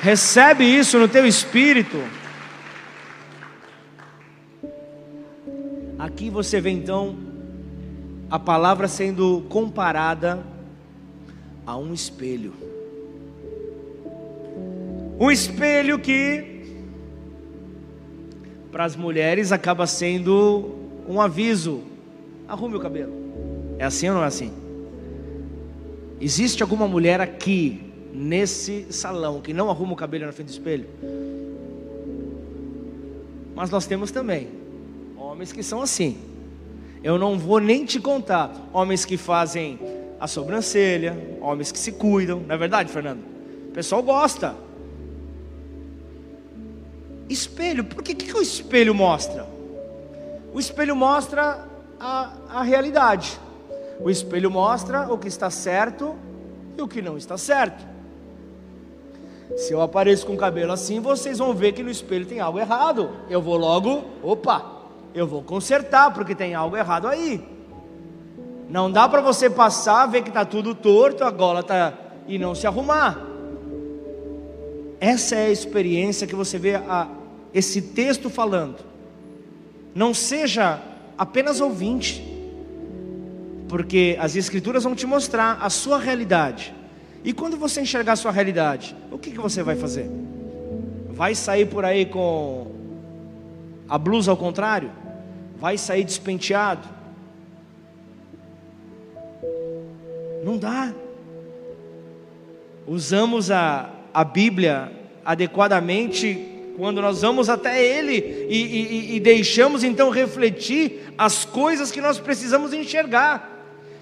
[0.00, 2.02] Recebe isso no teu espírito.
[5.98, 7.16] Aqui você vê então
[8.28, 10.44] a palavra sendo comparada
[11.64, 12.52] a um espelho.
[15.18, 16.52] Um espelho que
[18.70, 20.74] para as mulheres acaba sendo
[21.08, 21.82] um aviso:
[22.48, 23.12] arrume o cabelo.
[23.78, 24.52] É assim ou não é assim?
[26.20, 30.86] Existe alguma mulher aqui, nesse salão, que não arruma o cabelo na frente do espelho?
[33.54, 34.48] Mas nós temos também
[35.16, 36.16] homens que são assim.
[37.02, 38.54] Eu não vou nem te contar.
[38.72, 39.78] Homens que fazem
[40.20, 43.20] a sobrancelha, homens que se cuidam, não é verdade, Fernando?
[43.68, 44.54] O pessoal gosta.
[47.28, 49.46] Espelho, por que, que o espelho mostra?
[50.52, 51.66] O espelho mostra
[51.98, 53.38] a, a realidade.
[54.00, 56.14] O espelho mostra o que está certo
[56.76, 57.92] e o que não está certo.
[59.56, 62.58] Se eu apareço com o cabelo assim, vocês vão ver que no espelho tem algo
[62.58, 63.10] errado.
[63.28, 64.64] Eu vou logo, opa,
[65.14, 67.46] eu vou consertar porque tem algo errado aí.
[68.68, 71.92] Não dá para você passar, ver que está tudo torto, a gola está
[72.26, 73.31] e não se arrumar.
[75.02, 77.08] Essa é a experiência que você vê a,
[77.52, 78.76] esse texto falando.
[79.92, 80.80] Não seja
[81.18, 82.22] apenas ouvinte
[83.68, 86.72] porque as Escrituras vão te mostrar a sua realidade.
[87.24, 90.08] E quando você enxergar a sua realidade, o que, que você vai fazer?
[91.10, 92.70] Vai sair por aí com
[93.88, 94.92] a blusa ao contrário?
[95.58, 96.86] Vai sair despenteado?
[100.44, 100.94] Não dá.
[102.86, 104.92] Usamos a, a Bíblia
[105.24, 112.00] adequadamente quando nós vamos até Ele e, e, e deixamos então refletir as coisas que
[112.00, 113.50] nós precisamos enxergar.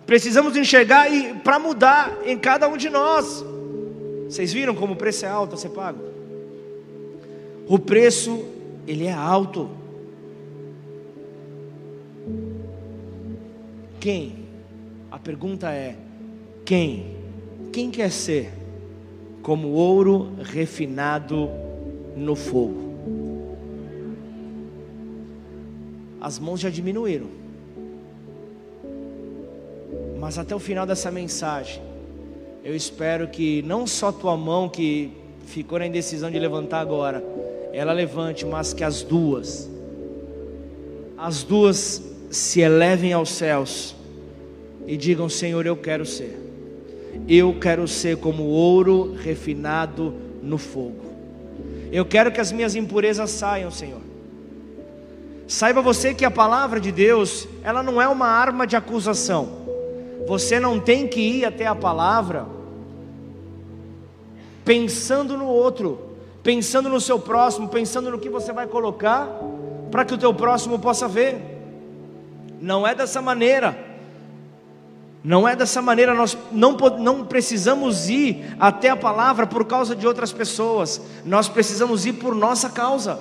[0.07, 1.07] Precisamos enxergar
[1.45, 3.45] para mudar em cada um de nós.
[4.29, 6.01] Vocês viram como o preço é alto a ser pago?
[7.67, 8.45] O preço
[8.87, 9.71] ele é alto.
[14.01, 14.47] Quem?
[15.11, 15.97] A pergunta é:
[16.65, 17.17] quem?
[17.73, 18.60] Quem quer ser
[19.51, 21.51] como ouro refinado
[22.16, 22.94] no fogo?
[26.20, 27.26] As mãos já diminuíram.
[30.20, 31.82] Mas até o final dessa mensagem,
[32.62, 35.11] eu espero que não só tua mão que
[35.46, 37.20] ficou na indecisão de levantar agora,
[37.72, 39.68] ela levante, mas que as duas,
[41.18, 43.96] as duas se elevem aos céus
[44.86, 46.38] e digam: Senhor, eu quero ser,
[47.29, 51.11] eu quero ser como ouro refinado no fogo.
[51.93, 54.01] Eu quero que as minhas impurezas saiam, Senhor.
[55.47, 59.49] Saiba você que a palavra de Deus, ela não é uma arma de acusação.
[60.27, 62.47] Você não tem que ir até a palavra
[64.65, 65.99] pensando no outro,
[66.43, 69.29] pensando no seu próximo, pensando no que você vai colocar
[69.91, 71.37] para que o teu próximo possa ver.
[72.61, 73.89] Não é dessa maneira.
[75.23, 80.07] Não é dessa maneira, nós não, não precisamos ir até a palavra por causa de
[80.07, 83.21] outras pessoas, nós precisamos ir por nossa causa,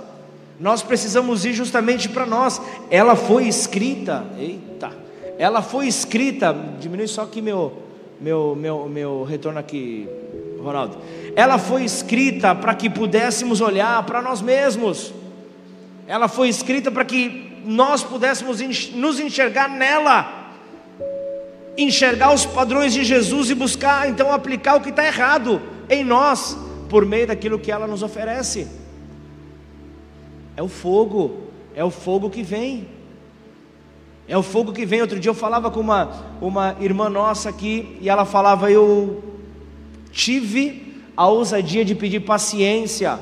[0.58, 2.62] nós precisamos ir justamente para nós.
[2.90, 4.92] Ela foi escrita, eita,
[5.38, 7.74] ela foi escrita, diminui só aqui meu,
[8.20, 10.08] meu, meu, meu retorno aqui,
[10.62, 10.98] Ronaldo.
[11.36, 15.14] Ela foi escrita para que pudéssemos olhar para nós mesmos.
[16.08, 20.39] Ela foi escrita para que nós pudéssemos nos enxergar nela,
[21.84, 26.58] enxergar os padrões de Jesus e buscar então aplicar o que está errado em nós,
[26.90, 28.68] por meio daquilo que ela nos oferece.
[30.56, 32.88] É o fogo, é o fogo que vem.
[34.28, 35.02] É o fogo que vem.
[35.02, 39.24] Outro dia eu falava com uma, uma irmã nossa aqui e ela falava: Eu
[40.12, 43.20] tive a ousadia de pedir paciência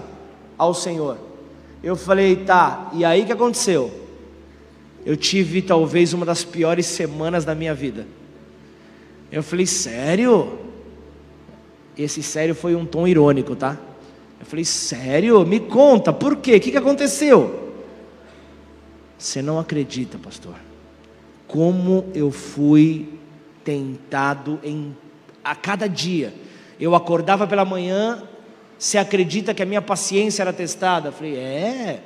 [0.58, 1.18] ao Senhor.
[1.84, 3.92] Eu falei: Tá, e aí que aconteceu?
[5.06, 8.06] Eu tive talvez uma das piores semanas da minha vida.
[9.32, 10.60] Eu falei: Sério?
[11.98, 13.78] Esse sério foi um tom irônico, tá?
[14.40, 15.44] Eu falei, sério?
[15.46, 16.58] Me conta, por quê?
[16.58, 17.74] O que, que aconteceu?
[19.18, 20.54] Você não acredita, pastor.
[21.48, 23.10] Como eu fui
[23.64, 24.96] tentado em
[25.44, 26.34] a cada dia.
[26.80, 28.24] Eu acordava pela manhã,
[28.78, 31.08] você acredita que a minha paciência era testada?
[31.08, 32.04] Eu falei, é.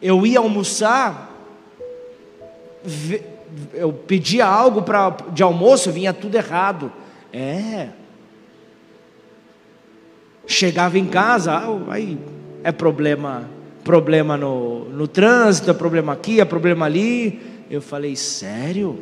[0.00, 1.30] Eu ia almoçar,
[3.72, 6.92] eu pedia algo pra, de almoço, vinha tudo errado.
[7.32, 7.88] É.
[10.46, 12.18] Chegava em casa, ah, aí
[12.64, 13.48] é problema,
[13.84, 17.40] problema no, no trânsito, é problema aqui, é problema ali.
[17.70, 18.98] Eu falei, sério?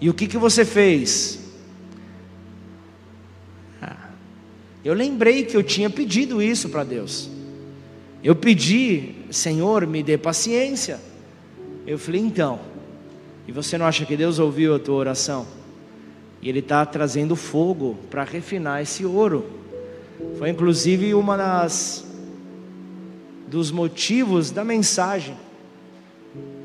[0.00, 1.40] E o que, que você fez?
[3.82, 4.10] Ah,
[4.84, 7.28] eu lembrei que eu tinha pedido isso para Deus.
[8.22, 11.00] Eu pedi, Senhor, me dê paciência.
[11.86, 12.58] Eu falei, então.
[13.46, 15.46] E você não acha que Deus ouviu a tua oração?
[16.42, 19.46] E Ele está trazendo fogo para refinar esse ouro.
[20.38, 22.04] Foi inclusive uma das
[23.46, 25.36] dos motivos da mensagem.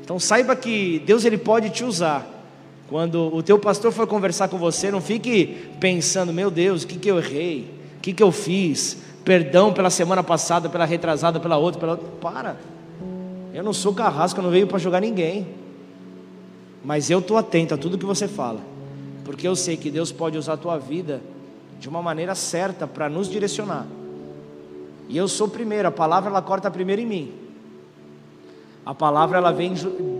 [0.02, 2.26] Então saiba que Deus ele pode te usar.
[2.88, 6.98] Quando o teu pastor for conversar com você, não fique pensando, meu Deus, o que,
[6.98, 7.70] que eu errei?
[7.96, 8.98] O que, que eu fiz?
[9.24, 12.08] Perdão pela semana passada, pela retrasada, pela outra, pela outra.
[12.20, 12.56] Para.
[13.52, 15.46] Eu não sou carrasco, eu não veio para jogar ninguém.
[16.84, 18.72] Mas eu estou atento a tudo que você fala
[19.24, 21.20] porque eu sei que Deus pode usar a tua vida
[21.78, 23.86] de uma maneira certa para nos direcionar.
[25.08, 27.32] E eu sou primeiro, a palavra ela corta primeiro em mim.
[28.84, 29.74] A palavra ela vem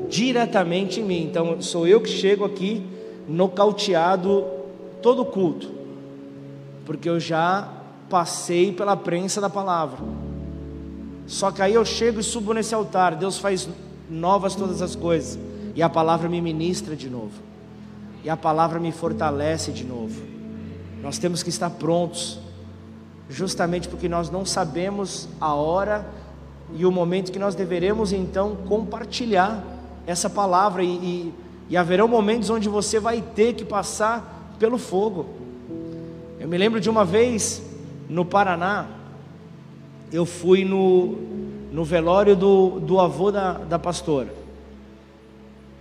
[0.09, 1.25] diretamente em mim.
[1.25, 2.85] Então sou eu que chego aqui
[3.29, 4.45] nocauteado
[5.01, 5.71] todo culto.
[6.85, 7.69] Porque eu já
[8.09, 9.99] passei pela prensa da palavra.
[11.33, 13.67] Só que aí eu chego e subo nesse altar, Deus faz
[14.11, 15.39] novas todas as coisas
[15.75, 17.33] e a palavra me ministra de novo
[18.23, 20.21] e a palavra me fortalece de novo.
[21.03, 22.39] Nós temos que estar prontos,
[23.31, 26.07] justamente porque nós não sabemos a hora
[26.75, 29.65] e o momento que nós deveremos então compartilhar
[30.07, 31.35] essa palavra, e, e,
[31.71, 35.25] e haverão momentos onde você vai ter que passar pelo fogo.
[36.39, 37.63] Eu me lembro de uma vez
[38.07, 39.01] no Paraná,
[40.13, 41.17] eu fui no,
[41.73, 44.33] no velório do, do avô da, da pastora.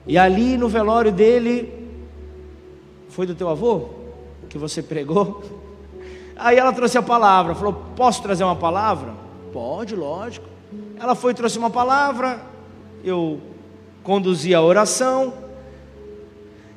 [0.07, 1.71] E ali no velório dele,
[3.09, 3.89] foi do teu avô
[4.49, 5.41] que você pregou?
[6.35, 9.13] Aí ela trouxe a palavra, falou: Posso trazer uma palavra?
[9.53, 10.45] Pode, lógico.
[10.99, 12.39] Ela foi trouxe uma palavra,
[13.03, 13.39] eu
[14.03, 15.33] conduzi a oração.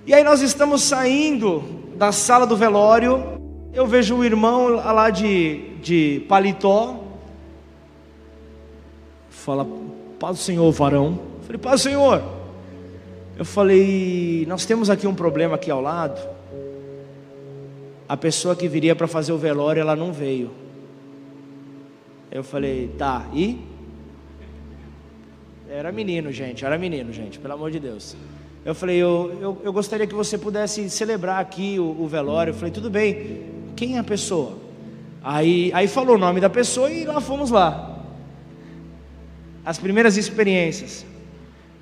[0.07, 1.63] E aí nós estamos saindo
[1.97, 3.41] da sala do velório.
[3.73, 7.04] Eu vejo o irmão lá de, de paletó.
[9.45, 9.67] Fala,
[10.19, 11.21] Paz do Senhor, varão.
[11.37, 12.23] Eu falei, Paz do Senhor.
[13.37, 16.19] Eu falei: Nós temos aqui um problema aqui ao lado.
[18.09, 20.51] A pessoa que viria para fazer o velório, ela não veio.
[22.33, 23.61] Eu falei: Tá, e?
[25.69, 28.17] Era menino, gente, era menino, gente, pelo amor de Deus.
[28.65, 32.53] Eu falei: Eu, eu, eu gostaria que você pudesse celebrar aqui o, o velório.
[32.53, 33.43] Eu falei: Tudo bem,
[33.77, 34.57] quem é a pessoa?
[35.23, 37.94] Aí, aí falou o nome da pessoa e lá fomos lá.
[39.65, 41.07] As primeiras experiências.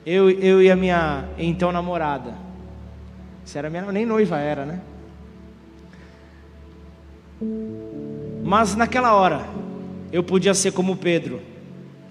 [0.06, 2.34] Eu, eu e a minha então namorada.
[3.44, 4.80] Se era minha, nem noiva era, né?
[8.44, 9.46] Mas naquela hora,
[10.12, 11.40] eu podia ser como Pedro.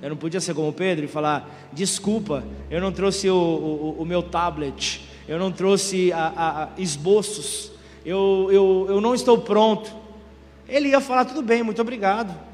[0.01, 4.05] Eu não podia ser como Pedro e falar: desculpa, eu não trouxe o, o, o
[4.05, 7.72] meu tablet, eu não trouxe a, a, a esboços,
[8.05, 9.93] eu, eu, eu não estou pronto.
[10.67, 12.50] Ele ia falar: tudo bem, muito obrigado.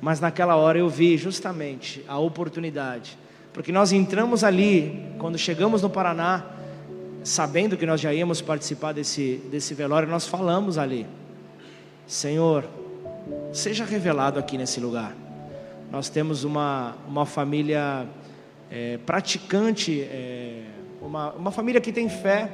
[0.00, 3.18] Mas naquela hora eu vi justamente a oportunidade,
[3.52, 6.46] porque nós entramos ali, quando chegamos no Paraná,
[7.22, 11.06] sabendo que nós já íamos participar desse, desse velório, nós falamos ali:
[12.06, 12.64] Senhor,
[13.52, 15.14] seja revelado aqui nesse lugar.
[15.90, 18.06] Nós temos uma, uma família
[18.70, 20.62] é, praticante, é,
[21.02, 22.50] uma, uma família que tem fé,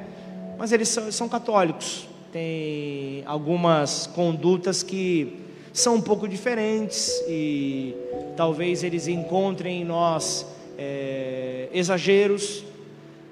[0.57, 5.46] mas eles são, são católicos, tem algumas condutas que
[5.77, 7.95] são um pouco diferentes e
[8.35, 10.43] talvez eles encontrem em nós
[10.75, 12.65] é, exageros,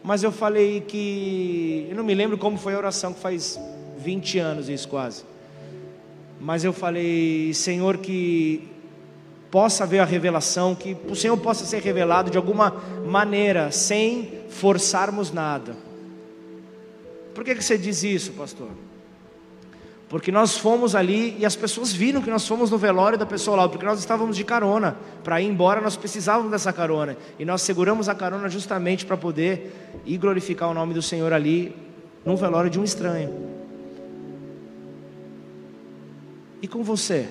[0.03, 3.59] mas eu falei que, eu não me lembro como foi a oração, que faz
[3.97, 5.23] 20 anos isso quase,
[6.39, 8.67] mas eu falei, Senhor, que
[9.49, 12.69] possa haver a revelação, que o Senhor possa ser revelado de alguma
[13.07, 15.75] maneira, sem forçarmos nada.
[17.33, 18.69] Por que, que você diz isso, pastor?
[20.15, 23.57] Porque nós fomos ali e as pessoas viram que nós fomos no velório da pessoa
[23.57, 24.95] lá, porque nós estávamos de carona.
[25.21, 27.17] Para ir embora, nós precisávamos dessa carona.
[27.37, 31.75] E nós seguramos a carona justamente para poder ir glorificar o nome do Senhor ali,
[32.23, 33.29] no velório de um estranho.
[36.61, 37.27] E com você?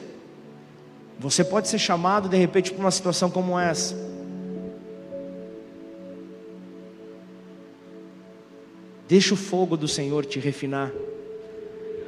[1.18, 3.96] Você pode ser chamado de repente para uma situação como essa.
[9.08, 10.92] Deixa o fogo do Senhor te refinar.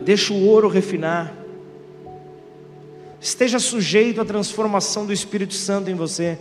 [0.01, 1.32] Deixa o ouro refinar.
[3.20, 6.38] Esteja sujeito à transformação do Espírito Santo em você.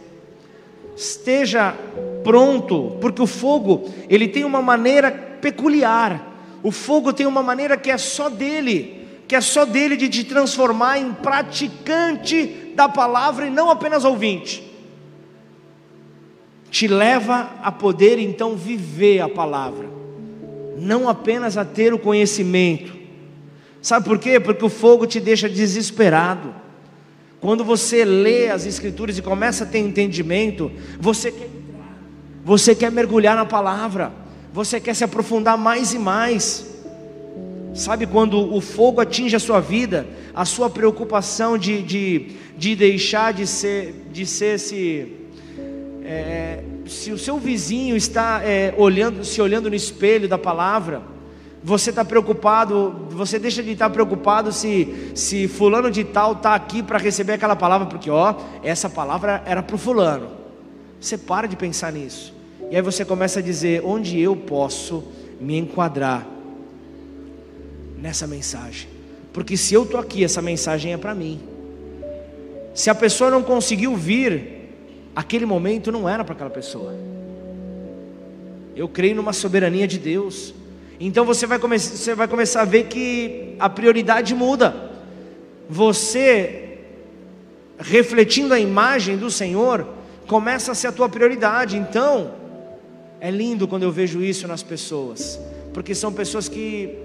[0.96, 1.76] Esteja
[2.24, 6.34] pronto, porque o fogo, ele tem uma maneira peculiar.
[6.64, 10.24] O fogo tem uma maneira que é só dele, que é só dele de te
[10.24, 14.64] transformar em praticante da palavra e não apenas ouvinte.
[16.72, 19.90] Te leva a poder então viver a palavra,
[20.78, 22.95] não apenas a ter o conhecimento,
[23.86, 24.40] Sabe por quê?
[24.40, 26.56] Porque o fogo te deixa desesperado.
[27.40, 31.96] Quando você lê as escrituras e começa a ter entendimento, você quer entrar,
[32.44, 34.12] você quer mergulhar na palavra,
[34.52, 36.66] você quer se aprofundar mais e mais.
[37.76, 43.34] Sabe quando o fogo atinge a sua vida, a sua preocupação de, de, de deixar
[43.34, 45.14] de ser, de ser se,
[46.04, 51.14] é, se o seu vizinho está é, olhando, se olhando no espelho da palavra,
[51.66, 56.54] você está preocupado, você deixa de estar tá preocupado se, se fulano de tal está
[56.54, 60.30] aqui para receber aquela palavra, porque ó, essa palavra era para o fulano.
[61.02, 62.32] Você para de pensar nisso.
[62.70, 65.06] E aí você começa a dizer onde eu posso
[65.42, 66.28] me enquadrar
[67.98, 68.88] nessa mensagem.
[69.34, 71.42] Porque se eu estou aqui, essa mensagem é para mim.
[72.76, 74.70] Se a pessoa não conseguiu vir,
[75.16, 76.94] aquele momento não era para aquela pessoa.
[78.76, 80.54] Eu creio numa soberania de Deus.
[81.00, 84.92] Então você vai, come você vai começar a ver que a prioridade muda.
[85.70, 86.80] Você,
[87.78, 89.88] refletindo a imagem do Senhor,
[90.28, 91.76] começa a ser a tua prioridade.
[91.78, 92.32] Então,
[93.20, 95.40] é lindo quando eu vejo isso nas pessoas,
[95.74, 96.98] porque são pessoas que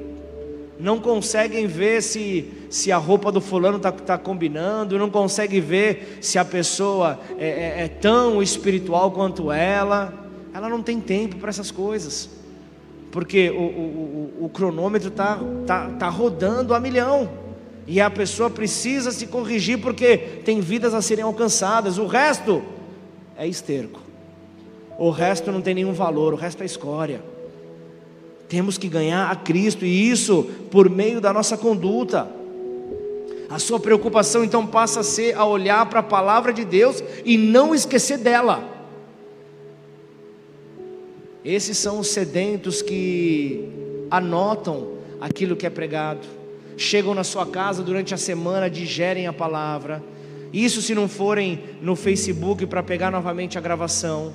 [0.78, 6.18] não conseguem ver se, se a roupa do fulano está tá combinando, não conseguem ver
[6.22, 10.14] se a pessoa é, é, é tão espiritual quanto ela.
[10.54, 12.39] Ela não tem tempo para essas coisas
[13.10, 17.28] porque o, o, o, o cronômetro está tá, tá rodando a milhão.
[17.86, 21.98] E a pessoa precisa se corrigir porque tem vidas a serem alcançadas.
[21.98, 22.62] O resto
[23.36, 24.00] é esterco.
[24.96, 27.22] O resto não tem nenhum valor, o resto é escória.
[28.48, 32.28] Temos que ganhar a Cristo e isso por meio da nossa conduta.
[33.48, 37.36] A sua preocupação então passa a ser a olhar para a palavra de Deus e
[37.36, 38.79] não esquecer dela.
[41.44, 43.68] Esses são os sedentos que
[44.10, 46.26] anotam aquilo que é pregado,
[46.76, 50.02] chegam na sua casa durante a semana, digerem a palavra.
[50.52, 54.32] Isso se não forem no Facebook para pegar novamente a gravação.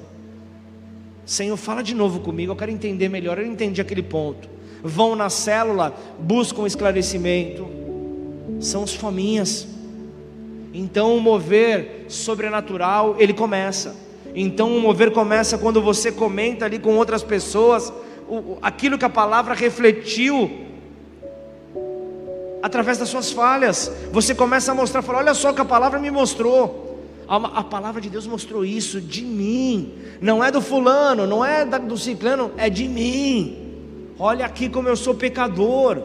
[1.25, 3.37] Senhor, fala de novo comigo, eu quero entender melhor.
[3.37, 4.47] Eu entendi aquele ponto.
[4.83, 7.67] Vão na célula, buscam esclarecimento.
[8.59, 9.67] São os fominhas.
[10.73, 14.04] Então o mover sobrenatural, ele começa.
[14.35, 17.91] Então o mover começa quando você comenta ali com outras pessoas
[18.27, 20.65] o, aquilo que a palavra refletiu
[22.61, 23.91] através das suas falhas.
[24.11, 26.99] Você começa a mostrar, fala, olha só que a palavra me mostrou.
[27.27, 29.93] A, a palavra de Deus mostrou isso de mim.
[30.19, 34.13] Não é do fulano, não é do ciclano, é de mim.
[34.17, 36.01] Olha aqui como eu sou pecador.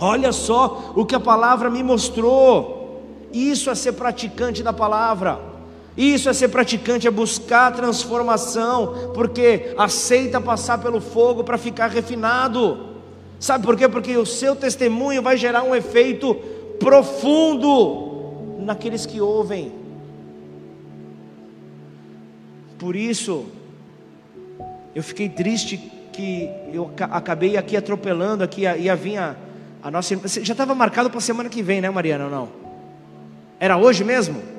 [0.00, 3.02] Olha só o que a palavra me mostrou.
[3.32, 5.55] Isso é ser praticante da palavra.
[5.96, 12.96] Isso é ser praticante, é buscar transformação, porque aceita passar pelo fogo para ficar refinado.
[13.40, 13.88] Sabe por quê?
[13.88, 16.34] Porque o seu testemunho vai gerar um efeito
[16.78, 19.72] profundo naqueles que ouvem.
[22.78, 23.46] Por isso,
[24.94, 25.78] eu fiquei triste
[26.12, 29.36] que eu acabei aqui atropelando aqui ia vinha
[29.82, 32.28] a nossa já estava marcado para a semana que vem, né, Mariana?
[32.28, 32.48] Não?
[33.60, 34.55] Era hoje mesmo?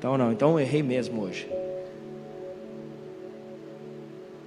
[0.00, 1.46] Então não, então eu errei mesmo hoje.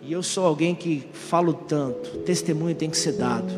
[0.01, 3.53] E eu sou alguém que falo tanto, testemunho tem que ser dado.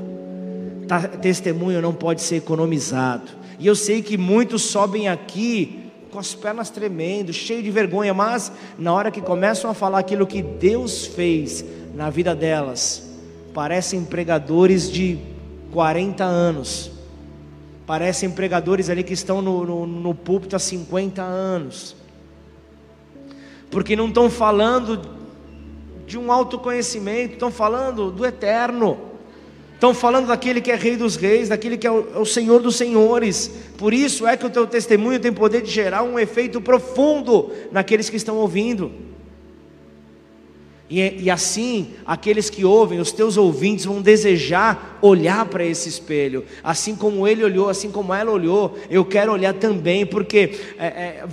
[1.22, 3.32] Testemunho não pode ser economizado.
[3.58, 8.52] E eu sei que muitos sobem aqui com as pernas tremendo, cheio de vergonha, mas
[8.78, 13.10] na hora que começam a falar aquilo que Deus fez na vida delas,
[13.54, 15.18] parecem pregadores de
[15.72, 16.92] 40 anos
[17.86, 21.96] Parecem pregadores ali que estão no, no, no púlpito há 50 anos,
[23.70, 25.02] porque não estão falando
[26.08, 29.16] de um autoconhecimento, estão falando do eterno,
[29.76, 32.62] Estão falando daquele que é Rei dos Reis, daquele que é o, é o, Senhor
[32.62, 33.52] dos Senhores.
[33.78, 38.10] Por isso é que o teu testemunho tem poder de gerar um efeito profundo naqueles
[38.10, 38.92] que estão ouvindo.
[40.88, 46.46] E, e, assim, aqueles que ouvem, os teus ouvintes, vão desejar olhar para esse espelho,
[46.64, 51.24] assim como ele olhou, assim como ela olhou, eu quero olhar também, porque é, é,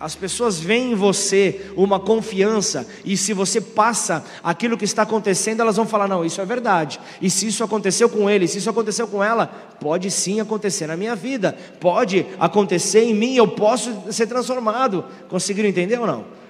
[0.00, 5.60] as pessoas veem em você uma confiança, e se você passa aquilo que está acontecendo,
[5.60, 8.70] elas vão falar: não, isso é verdade, e se isso aconteceu com ele, se isso
[8.70, 9.46] aconteceu com ela,
[9.78, 15.04] pode sim acontecer na minha vida, pode acontecer em mim, eu posso ser transformado.
[15.28, 16.41] Conseguiram entender ou não?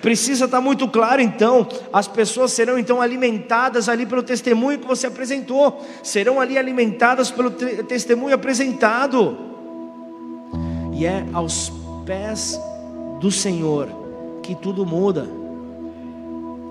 [0.00, 5.06] Precisa estar muito claro então, as pessoas serão então alimentadas ali pelo testemunho que você
[5.06, 9.36] apresentou, serão ali alimentadas pelo testemunho apresentado.
[10.94, 11.70] E é aos
[12.06, 12.58] pés
[13.20, 13.88] do Senhor
[14.42, 15.28] que tudo muda.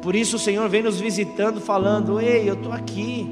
[0.01, 3.29] Por isso o Senhor vem nos visitando, falando: Ei, eu estou aqui,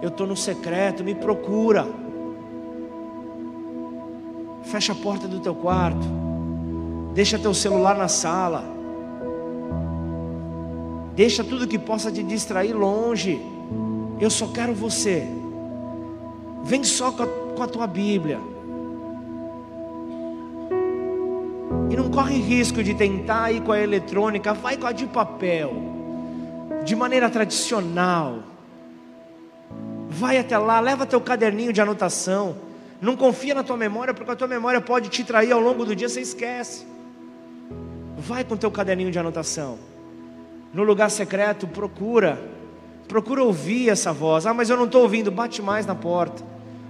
[0.00, 1.88] eu estou no secreto, me procura.
[4.62, 6.06] Fecha a porta do teu quarto,
[7.14, 8.77] deixa teu celular na sala
[11.18, 13.40] Deixa tudo que possa te distrair longe.
[14.20, 15.26] Eu só quero você.
[16.62, 18.38] Vem só com a, com a tua Bíblia.
[21.90, 25.72] E não corre risco de tentar ir com a eletrônica, vai com a de papel,
[26.84, 28.44] de maneira tradicional.
[30.08, 32.54] Vai até lá, leva teu caderninho de anotação.
[33.00, 35.96] Não confia na tua memória, porque a tua memória pode te trair ao longo do
[35.96, 36.86] dia, você esquece.
[38.16, 39.97] Vai com teu caderninho de anotação
[40.72, 42.40] no lugar secreto, procura,
[43.06, 44.46] procura ouvir essa voz.
[44.46, 46.42] Ah, mas eu não estou ouvindo, bate mais na porta,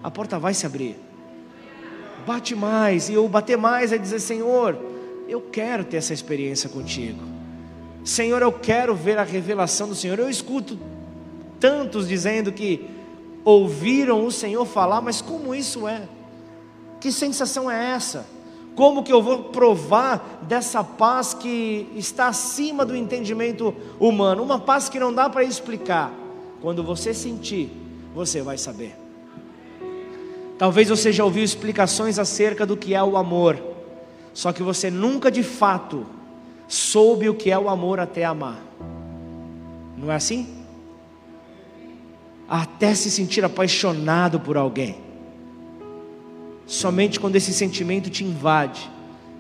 [0.03, 0.97] a porta vai se abrir.
[2.27, 4.79] Bate mais, e eu bater mais é dizer: Senhor,
[5.29, 7.23] eu quero ter essa experiência contigo.
[8.05, 10.19] Senhor, eu quero ver a revelação do Senhor.
[10.19, 10.79] Eu escuto
[11.61, 12.89] tantos dizendo que
[13.45, 16.03] ouviram o Senhor falar, mas como isso é?
[17.01, 18.27] Que sensação é essa?
[18.79, 24.41] Como que eu vou provar dessa paz que está acima do entendimento humano?
[24.41, 26.13] Uma paz que não dá para explicar.
[26.63, 27.73] Quando você sentir,
[28.15, 28.95] você vai saber.
[30.57, 33.61] Talvez você já ouviu explicações acerca do que é o amor,
[34.33, 36.07] só que você nunca de fato
[36.69, 38.63] soube o que é o amor até amar.
[39.97, 40.47] Não é assim?
[42.49, 45.08] Até se sentir apaixonado por alguém.
[46.69, 48.91] Somente quando esse sentimento te invade,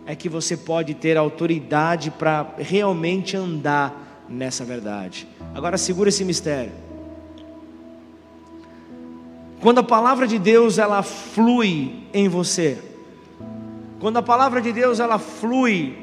[0.06, 5.28] é que você pode ter autoridade para realmente andar nessa verdade.
[5.54, 6.72] Agora segura esse mistério.
[9.60, 12.78] Quando a palavra de Deus ela flui em você,
[14.00, 15.98] quando a palavra de Deus ela flui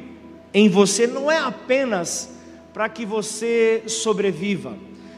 [0.54, 2.30] em você, não é apenas
[2.72, 4.76] para que você sobreviva,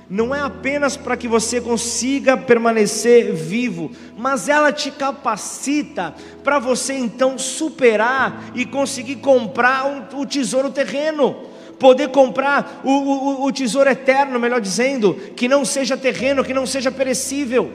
[0.09, 6.93] não é apenas para que você consiga permanecer vivo, mas ela te capacita para você
[6.93, 11.35] então superar e conseguir comprar o, tesouro terreno,
[11.77, 16.65] poder comprar o, o, o tesouro eterno, melhor dizendo, que não seja terreno, que não
[16.65, 17.69] seja perecível,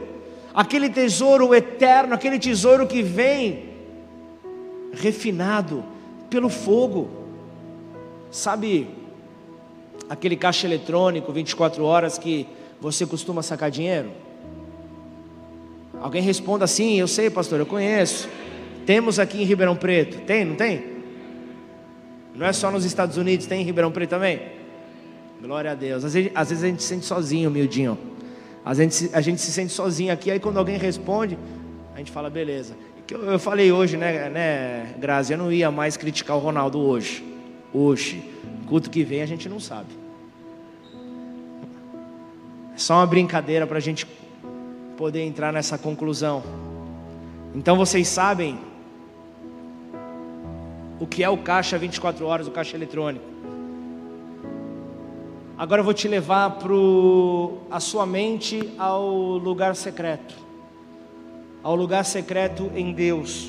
[0.55, 3.71] aquele tesouro eterno, aquele tesouro que vem
[4.95, 5.85] refinado
[6.31, 7.11] pelo fogo,
[8.31, 9.02] sabe?
[10.13, 12.47] Aquele caixa eletrônico 24 horas que
[12.79, 14.11] você costuma sacar dinheiro?
[15.99, 18.29] Alguém responda assim: Eu sei, pastor, eu conheço.
[18.85, 20.21] Temos aqui em Ribeirão Preto.
[20.27, 20.85] Tem, não tem?
[22.35, 24.41] Não é só nos Estados Unidos, tem em Ribeirão Preto também?
[25.41, 26.05] Glória a Deus.
[26.05, 27.99] Às vezes, às vezes a gente se sente sozinho, humildinho.
[28.65, 31.39] Às vezes a gente se sente sozinho aqui, aí quando alguém responde,
[31.95, 32.75] a gente fala, beleza.
[33.11, 37.25] Eu, eu falei hoje, né, né, Grazi, eu não ia mais criticar o Ronaldo hoje.
[37.73, 38.23] Hoje.
[38.67, 40.02] Culto que vem a gente não sabe.
[42.83, 44.05] Só uma brincadeira para a gente
[44.97, 46.43] poder entrar nessa conclusão.
[47.55, 48.59] Então vocês sabem
[50.99, 53.25] o que é o caixa 24 horas, o caixa eletrônico.
[55.57, 56.73] Agora eu vou te levar para
[57.71, 59.07] a sua mente ao
[59.39, 60.35] lugar secreto,
[61.63, 63.49] ao lugar secreto em Deus.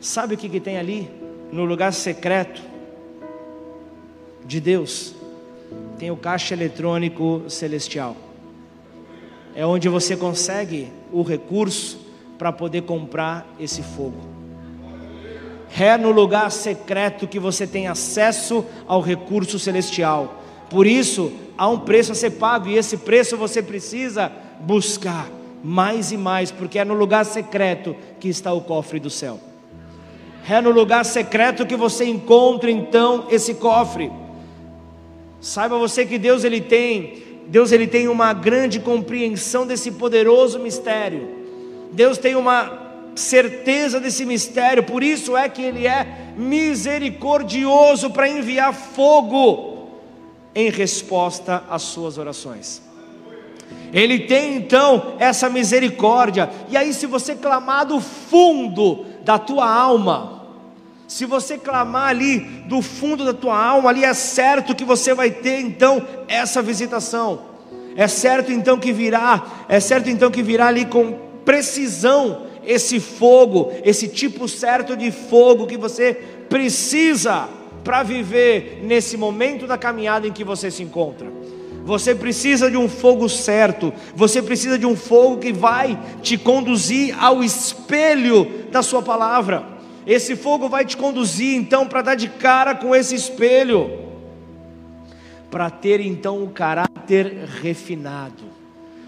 [0.00, 1.08] Sabe o que, que tem ali
[1.52, 2.60] no lugar secreto
[4.44, 5.19] de Deus?
[6.00, 8.16] Tem o caixa eletrônico celestial.
[9.54, 12.00] É onde você consegue o recurso
[12.38, 14.16] para poder comprar esse fogo.
[15.78, 20.42] É no lugar secreto que você tem acesso ao recurso celestial.
[20.70, 25.28] Por isso, há um preço a ser pago e esse preço você precisa buscar
[25.62, 29.38] mais e mais, porque é no lugar secreto que está o cofre do céu.
[30.48, 34.10] É no lugar secreto que você encontra então esse cofre.
[35.40, 41.28] Saiba você que Deus ele tem Deus ele tem uma grande compreensão desse poderoso mistério.
[41.90, 42.78] Deus tem uma
[43.16, 49.88] certeza desse mistério, por isso é que ele é misericordioso para enviar fogo
[50.54, 52.82] em resposta às suas orações.
[53.92, 56.48] Ele tem então essa misericórdia.
[56.68, 60.39] E aí, se você clamar do fundo da tua alma,
[61.10, 65.28] se você clamar ali do fundo da tua alma, ali é certo que você vai
[65.28, 67.46] ter então essa visitação.
[67.96, 73.72] É certo então que virá, é certo então que virá ali com precisão esse fogo,
[73.84, 76.14] esse tipo certo de fogo que você
[76.48, 77.48] precisa
[77.82, 81.26] para viver nesse momento da caminhada em que você se encontra.
[81.84, 87.20] Você precisa de um fogo certo, você precisa de um fogo que vai te conduzir
[87.20, 89.79] ao espelho da Sua palavra.
[90.10, 94.08] Esse fogo vai te conduzir então para dar de cara com esse espelho,
[95.48, 98.42] para ter então o caráter refinado,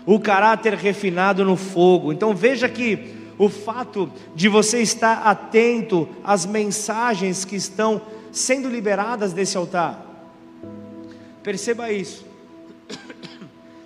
[0.06, 2.12] o caráter refinado no fogo.
[2.12, 8.00] Então veja que o fato de você estar atento às mensagens que estão
[8.30, 10.06] sendo liberadas desse altar,
[11.42, 12.31] perceba isso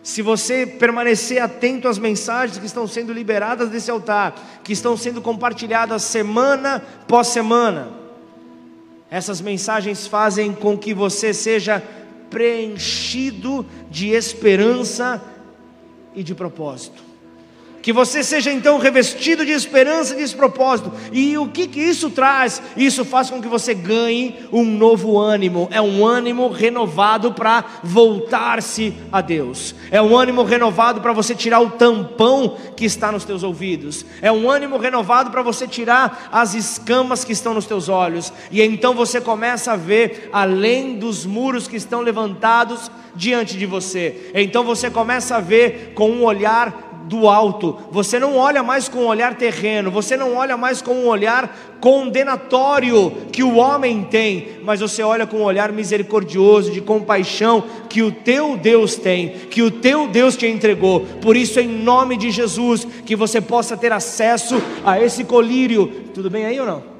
[0.06, 5.20] se você permanecer atento às mensagens que estão sendo liberadas desse altar, que estão sendo
[5.20, 7.88] compartilhadas semana após semana,
[9.10, 11.82] essas mensagens fazem com que você seja
[12.30, 15.20] preenchido de esperança
[16.14, 17.02] e de propósito
[17.86, 20.90] que você seja então revestido de esperança e de propósito.
[21.12, 22.60] E o que, que isso traz?
[22.76, 28.92] Isso faz com que você ganhe um novo ânimo, é um ânimo renovado para voltar-se
[29.12, 33.44] a Deus, é um ânimo renovado para você tirar o tampão que está nos teus
[33.44, 38.32] ouvidos, é um ânimo renovado para você tirar as escamas que estão nos teus olhos,
[38.50, 44.30] e então você começa a ver além dos muros que estão levantados diante de você.
[44.34, 48.98] Então você começa a ver com um olhar do alto, você não olha mais com
[48.98, 54.58] um olhar terreno, você não olha mais com um olhar condenatório que o homem tem,
[54.64, 59.62] mas você olha com um olhar misericordioso, de compaixão que o teu Deus tem, que
[59.62, 61.00] o teu Deus te entregou.
[61.22, 65.86] Por isso, em nome de Jesus, que você possa ter acesso a esse colírio.
[66.12, 66.95] Tudo bem aí ou não?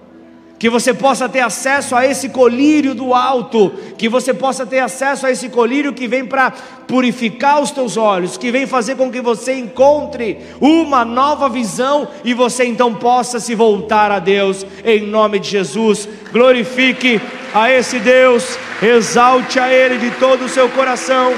[0.58, 5.26] Que você possa ter acesso a esse colírio do alto, que você possa ter acesso
[5.26, 6.50] a esse colírio que vem para
[6.88, 12.32] purificar os teus olhos, que vem fazer com que você encontre uma nova visão e
[12.32, 16.08] você então possa se voltar a Deus, em nome de Jesus.
[16.32, 17.20] Glorifique
[17.52, 21.34] a esse Deus, exalte a Ele de todo o seu coração.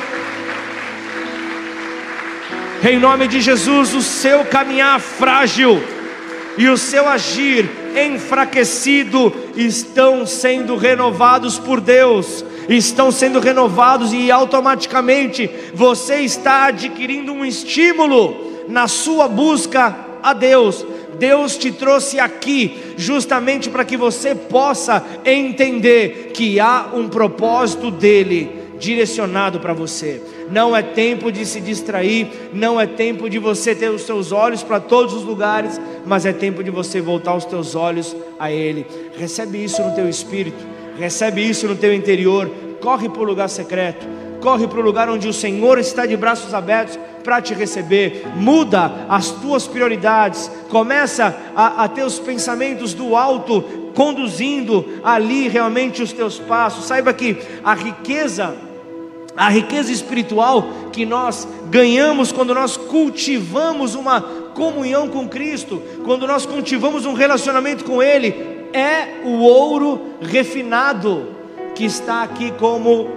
[2.89, 5.83] Em nome de Jesus, o seu caminhar frágil
[6.57, 7.69] e o seu agir
[8.07, 17.45] enfraquecido estão sendo renovados por Deus, estão sendo renovados e automaticamente você está adquirindo um
[17.45, 20.85] estímulo na sua busca a Deus.
[21.19, 28.59] Deus te trouxe aqui justamente para que você possa entender que há um propósito dele
[28.79, 30.23] direcionado para você.
[30.51, 34.63] Não é tempo de se distrair, não é tempo de você ter os seus olhos
[34.63, 38.87] para todos os lugares, mas é tempo de você voltar os teus olhos a Ele.
[39.17, 40.65] Recebe isso no teu espírito,
[40.99, 42.51] recebe isso no teu interior.
[42.81, 44.07] Corre para o lugar secreto,
[44.41, 48.25] corre para o lugar onde o Senhor está de braços abertos para te receber.
[48.37, 53.63] Muda as tuas prioridades, começa a, a ter os pensamentos do alto
[53.95, 56.87] conduzindo ali realmente os teus passos.
[56.87, 58.68] Saiba que a riqueza
[59.37, 66.45] a riqueza espiritual que nós ganhamos quando nós cultivamos uma comunhão com Cristo, quando nós
[66.45, 68.35] cultivamos um relacionamento com Ele,
[68.73, 71.29] é o ouro refinado
[71.75, 73.09] que está aqui como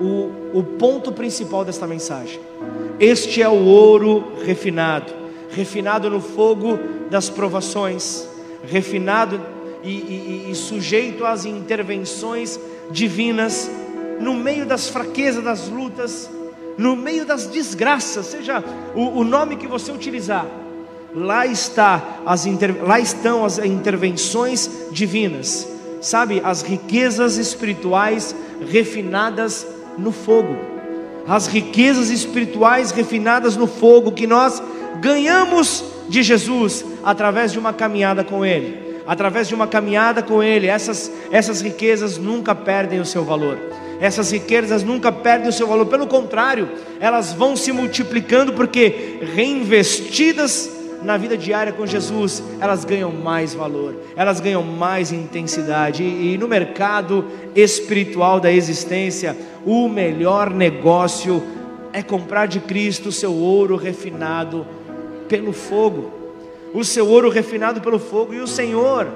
[0.00, 2.40] o, o ponto principal desta mensagem.
[3.00, 5.12] Este é o ouro refinado,
[5.50, 6.78] refinado no fogo
[7.10, 8.28] das provações,
[8.64, 9.40] refinado
[9.82, 12.58] e, e, e sujeito às intervenções
[12.90, 13.70] divinas
[14.20, 16.30] no meio das fraquezas, das lutas,
[16.76, 18.62] no meio das desgraças, seja
[18.94, 20.46] o, o nome que você utilizar,
[21.14, 25.68] lá, está as inter, lá estão as intervenções divinas,
[26.00, 28.34] sabe, as riquezas espirituais
[28.70, 29.66] refinadas
[29.98, 30.56] no fogo,
[31.26, 34.62] as riquezas espirituais refinadas no fogo que nós
[35.00, 38.86] ganhamos de Jesus através de uma caminhada com Ele.
[39.06, 43.58] Através de uma caminhada com Ele, essas, essas riquezas nunca perdem o seu valor
[44.00, 46.68] essas riquezas nunca perdem o seu valor, pelo contrário,
[47.00, 53.94] elas vão se multiplicando porque reinvestidas na vida diária com Jesus, elas ganham mais valor,
[54.16, 56.02] elas ganham mais intensidade.
[56.02, 57.24] E, e no mercado
[57.54, 61.42] espiritual da existência, o melhor negócio
[61.92, 64.66] é comprar de Cristo o seu ouro refinado
[65.28, 66.12] pelo fogo.
[66.74, 68.34] O seu ouro refinado pelo fogo.
[68.34, 69.06] E o Senhor,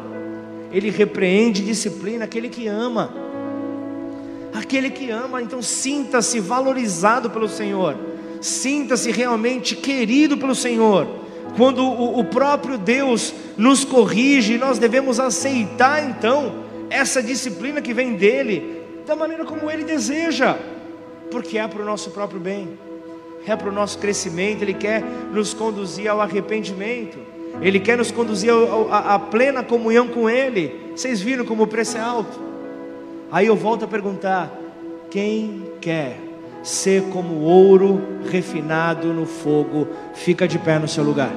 [0.72, 3.31] Ele repreende e disciplina aquele que ama.
[4.52, 7.96] Aquele que ama, então sinta-se valorizado pelo Senhor.
[8.40, 11.06] Sinta-se realmente querido pelo Senhor.
[11.56, 18.14] Quando o, o próprio Deus nos corrige, nós devemos aceitar então essa disciplina que vem
[18.14, 20.56] dele, da maneira como ele deseja
[21.32, 22.78] porque é para o nosso próprio bem,
[23.46, 27.18] é para o nosso crescimento, Ele quer nos conduzir ao arrependimento,
[27.60, 28.52] Ele quer nos conduzir
[28.90, 30.92] à plena comunhão com Ele.
[30.94, 32.51] Vocês viram como o preço é alto?
[33.32, 34.50] Aí eu volto a perguntar:
[35.10, 36.20] quem quer
[36.62, 41.30] ser como ouro refinado no fogo, fica de pé no seu lugar.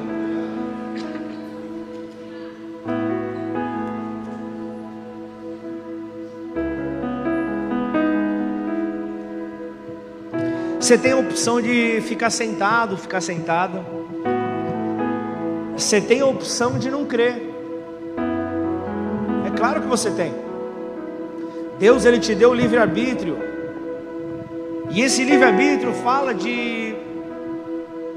[10.77, 13.83] Você tem a opção de ficar sentado, ficar sentada.
[15.75, 17.41] Você tem a opção de não crer.
[19.47, 20.44] É claro que você tem.
[21.79, 23.37] Deus ele te deu o livre arbítrio.
[24.89, 26.95] E esse livre arbítrio fala de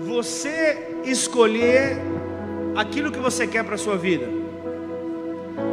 [0.01, 1.97] você escolher
[2.77, 4.27] aquilo que você quer para a sua vida.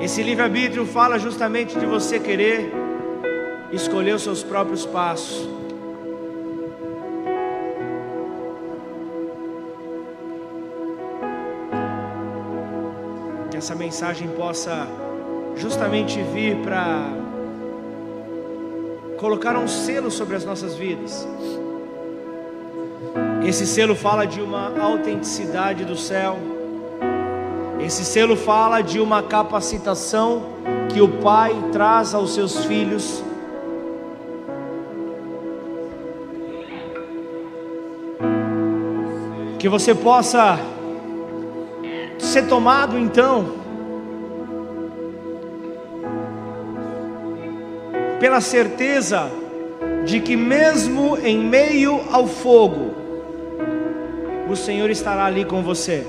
[0.02, 2.72] Esse livre arbítrio fala justamente de você querer
[3.72, 5.56] escolher os seus próprios passos.
[13.66, 14.88] essa mensagem possa
[15.56, 17.25] justamente vir para
[19.26, 21.28] colocar um selo sobre as nossas vidas.
[23.44, 26.38] Esse selo fala de uma autenticidade do céu.
[27.80, 30.44] Esse selo fala de uma capacitação
[30.94, 33.24] que o Pai traz aos seus filhos.
[39.58, 40.60] Que você possa
[42.20, 43.65] ser tomado então
[48.20, 49.30] pela certeza
[50.06, 52.94] de que, mesmo em meio ao fogo,
[54.50, 56.06] o Senhor estará ali com você,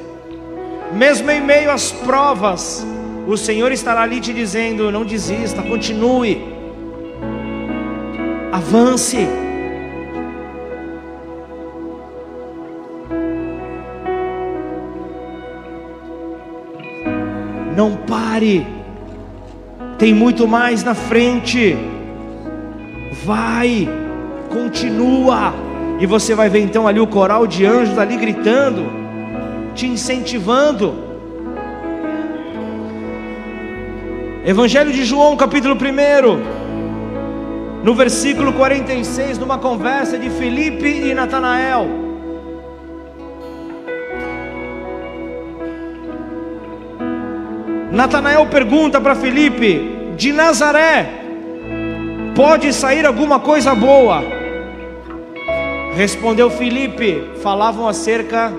[0.93, 2.87] mesmo em meio às provas,
[3.27, 6.43] o Senhor estará ali te dizendo: não desista, continue,
[8.53, 9.27] avance.
[17.77, 18.67] Não pare,
[19.99, 21.77] tem muito mais na frente.
[23.27, 23.89] Vai,
[24.51, 25.53] continua,
[25.99, 28.89] e você vai ver então ali o coral de anjos ali gritando,
[29.75, 30.95] te incentivando.
[34.45, 41.89] Evangelho de João, capítulo 1, no versículo 46, numa conversa de Felipe e Natanael.
[47.91, 51.26] Natanael pergunta para Felipe: de Nazaré
[52.37, 54.23] pode sair alguma coisa boa?
[55.97, 58.53] Respondeu Felipe: falavam acerca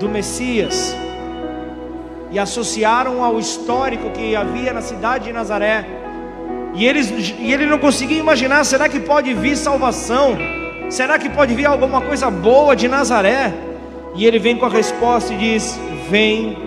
[0.00, 0.94] do Messias
[2.32, 5.86] e associaram ao histórico que havia na cidade de Nazaré.
[6.74, 10.36] E, eles, e ele não conseguia imaginar: será que pode vir salvação?
[10.90, 13.54] Será que pode vir alguma coisa boa de Nazaré?
[14.16, 15.78] E ele vem com a resposta e diz:
[16.10, 16.58] Vem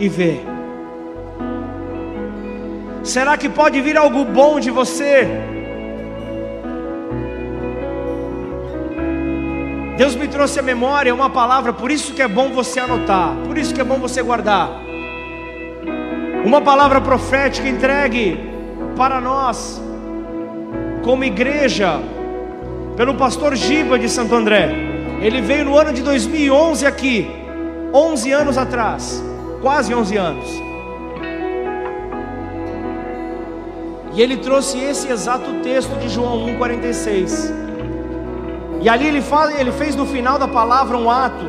[0.00, 0.55] e vê.
[3.06, 5.28] Será que pode vir algo bom de você?
[9.96, 13.56] Deus me trouxe a memória uma palavra, por isso que é bom você anotar, por
[13.56, 14.68] isso que é bom você guardar.
[16.44, 18.40] Uma palavra profética entregue
[18.96, 19.80] para nós,
[21.04, 22.00] como igreja,
[22.96, 24.68] pelo pastor Giba de Santo André.
[25.20, 27.30] Ele veio no ano de 2011 aqui,
[27.94, 29.22] 11 anos atrás,
[29.62, 30.65] quase 11 anos.
[34.16, 37.52] E ele trouxe esse exato texto de João 1,46.
[38.80, 41.44] E ali ele, fala, ele fez no final da palavra um ato,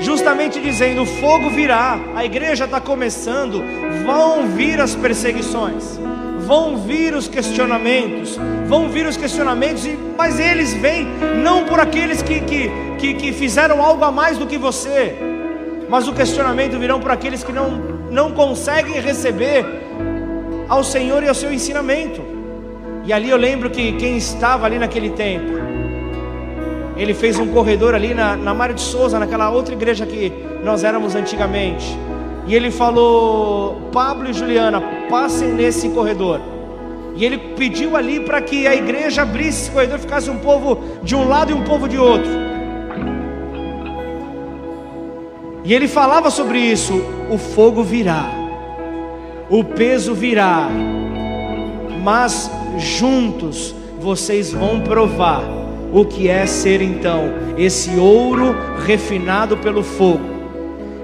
[0.00, 3.62] justamente dizendo: o fogo virá, a igreja está começando,
[4.06, 6.00] vão vir as perseguições,
[6.46, 11.06] vão vir os questionamentos, vão vir os questionamentos, mas eles vêm
[11.42, 15.14] não por aqueles que, que, que, que fizeram algo a mais do que você,
[15.90, 17.72] mas o questionamento virão por aqueles que não,
[18.10, 19.87] não conseguem receber
[20.68, 22.20] ao Senhor e ao seu ensinamento.
[23.04, 25.52] E ali eu lembro que quem estava ali naquele tempo,
[26.96, 30.84] ele fez um corredor ali na, na Mário de Souza, naquela outra igreja que nós
[30.84, 31.86] éramos antigamente.
[32.46, 36.40] E ele falou: Pablo e Juliana, passem nesse corredor.
[37.14, 41.16] E ele pediu ali para que a igreja abrisse esse corredor, ficasse um povo de
[41.16, 42.30] um lado e um povo de outro.
[45.64, 46.92] E ele falava sobre isso:
[47.30, 48.30] o fogo virá,
[49.50, 50.68] o peso virá,
[52.02, 55.42] mas juntos vocês vão provar
[55.92, 60.20] o que é ser então esse ouro refinado pelo fogo.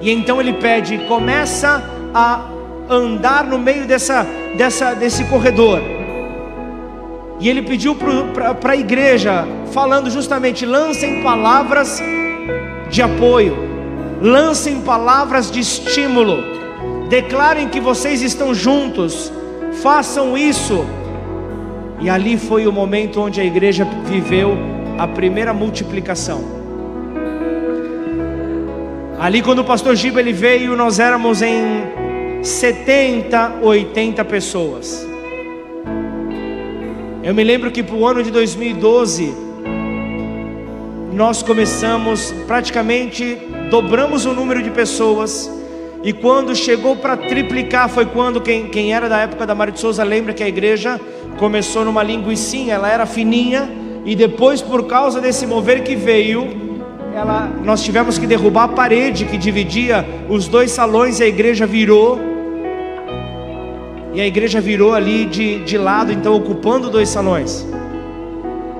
[0.00, 1.82] E então ele pede, começa
[2.12, 2.48] a
[2.88, 4.26] andar no meio dessa,
[4.56, 5.80] dessa, desse corredor.
[7.40, 12.00] E ele pediu para a igreja, falando justamente: lancem palavras
[12.90, 13.56] de apoio,
[14.20, 16.44] lancem palavras de estímulo,
[17.08, 19.32] declarem que vocês estão juntos,
[19.82, 20.84] façam isso.
[22.00, 24.56] E ali foi o momento onde a igreja viveu
[24.98, 26.42] a primeira multiplicação.
[29.18, 31.84] Ali quando o pastor Giba ele veio, nós éramos em
[32.42, 35.06] 70, 80 pessoas.
[37.22, 39.34] Eu me lembro que para o ano de 2012,
[41.14, 43.38] nós começamos, praticamente
[43.70, 45.50] dobramos o número de pessoas,
[46.04, 49.80] e quando chegou para triplicar, foi quando quem, quem era da época da Maria de
[49.80, 51.00] Souza lembra que a igreja
[51.38, 53.70] começou numa linguicinha, ela era fininha,
[54.04, 56.46] e depois, por causa desse mover que veio,
[57.16, 61.66] ela, nós tivemos que derrubar a parede que dividia os dois salões, e a igreja
[61.66, 62.20] virou
[64.12, 67.66] e a igreja virou ali de, de lado, então ocupando dois salões.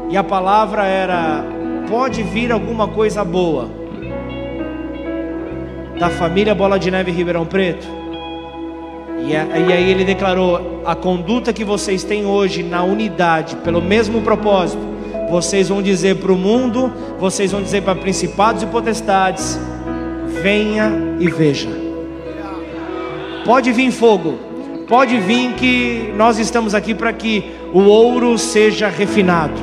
[0.08, 1.44] E a palavra era:
[1.88, 3.83] pode vir alguma coisa boa
[5.98, 7.86] da família Bola de Neve Ribeirão Preto.
[9.26, 14.82] E, aí ele declarou: a conduta que vocês têm hoje na unidade, pelo mesmo propósito,
[15.30, 19.58] vocês vão dizer para o mundo, vocês vão dizer para principados e potestades:
[20.42, 21.70] venha e veja.
[23.44, 24.38] Pode vir fogo,
[24.86, 29.54] Pode vir que nós estamos aqui para que o ouro seja refinado,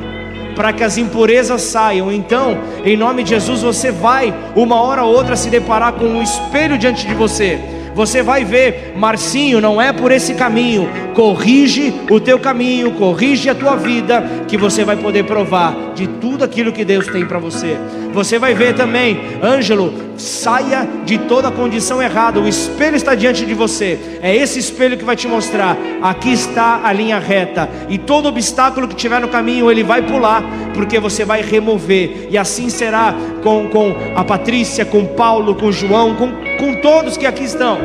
[0.54, 2.12] para que as impurezas saiam.
[2.12, 6.22] Então, em nome de Jesus, você vai uma hora ou outra se deparar com um
[6.22, 10.88] espelho diante de você você vai ver, Marcinho, não é por esse caminho.
[11.14, 16.42] Corrige o teu caminho, corrige a tua vida, que você vai poder provar de tudo
[16.42, 17.76] aquilo que Deus tem para você.
[18.12, 22.40] Você vai ver também, Ângelo, saia de toda condição errada.
[22.40, 23.98] O espelho está diante de você.
[24.22, 25.76] É esse espelho que vai te mostrar.
[26.00, 27.68] Aqui está a linha reta.
[27.88, 30.42] E todo obstáculo que tiver no caminho, ele vai pular,
[30.74, 32.28] porque você vai remover.
[32.30, 37.26] E assim será com, com a Patrícia, com Paulo, com João, com com todos que
[37.26, 37.76] aqui estão.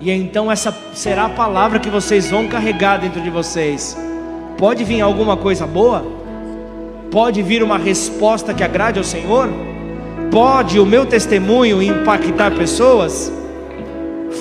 [0.00, 3.94] E então essa será a palavra que vocês vão carregar dentro de vocês.
[4.56, 6.02] Pode vir alguma coisa boa?
[7.10, 9.50] Pode vir uma resposta que agrade ao Senhor?
[10.30, 13.30] Pode o meu testemunho impactar pessoas?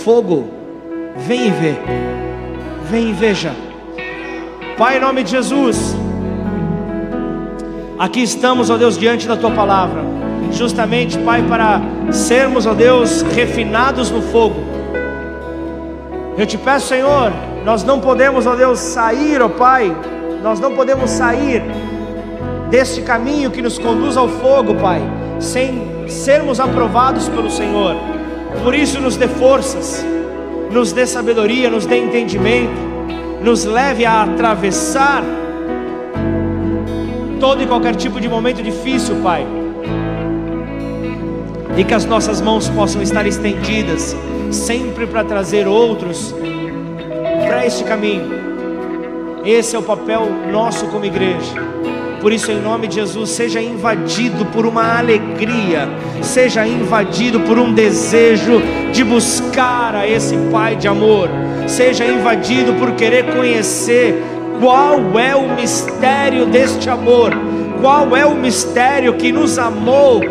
[0.06, 0.48] Fogo,
[1.18, 1.76] vem e vê.
[2.90, 3.54] Vem e veja.
[4.78, 5.98] Pai, em nome de Jesus,
[8.00, 11.82] aqui estamos, ó Deus, diante da tua palavra justamente, Pai, para
[12.12, 14.56] sermos, ó Deus, refinados no fogo.
[16.38, 17.32] Eu te peço, Senhor,
[17.66, 19.96] nós não podemos, ó Deus, sair, ó Pai,
[20.44, 21.64] nós não podemos sair
[22.70, 25.02] deste caminho que nos conduz ao fogo, Pai,
[25.40, 27.96] sem sermos aprovados pelo Senhor.
[28.64, 30.06] Por isso, nos dê forças,
[30.72, 32.80] nos dê sabedoria, nos dê entendimento,
[33.44, 35.24] nos leve a atravessar
[37.40, 39.57] todo e qualquer tipo de momento difícil, Pai
[41.78, 44.16] e que as nossas mãos possam estar estendidas
[44.52, 46.34] sempre para trazer outros
[47.46, 48.32] para este caminho.
[49.46, 51.54] Esse é o papel nosso como igreja.
[52.20, 55.88] Por isso, em nome de Jesus, seja invadido por uma alegria,
[56.24, 58.60] seja invadido por um desejo
[58.92, 61.30] de buscar a esse Pai de amor,
[61.68, 64.24] seja invadido por querer conhecer
[64.60, 67.32] qual é o mistério deste amor,
[67.80, 70.22] qual é o mistério que nos amou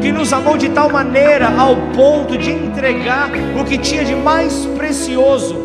[0.00, 4.66] que nos amou de tal maneira ao ponto de entregar o que tinha de mais
[4.76, 5.56] precioso,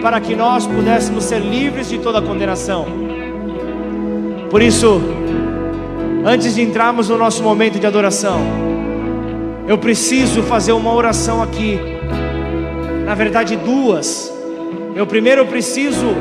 [0.00, 2.86] para que nós pudéssemos ser livres de toda condenação.
[4.50, 5.00] Por isso,
[6.24, 8.40] antes de entrarmos no nosso momento de adoração,
[9.66, 11.78] eu preciso fazer uma oração aqui.
[13.04, 14.32] Na verdade, duas.
[14.94, 16.14] Eu primeiro preciso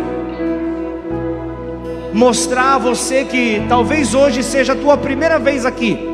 [2.14, 6.09] mostrar a você que talvez hoje seja a tua primeira vez aqui.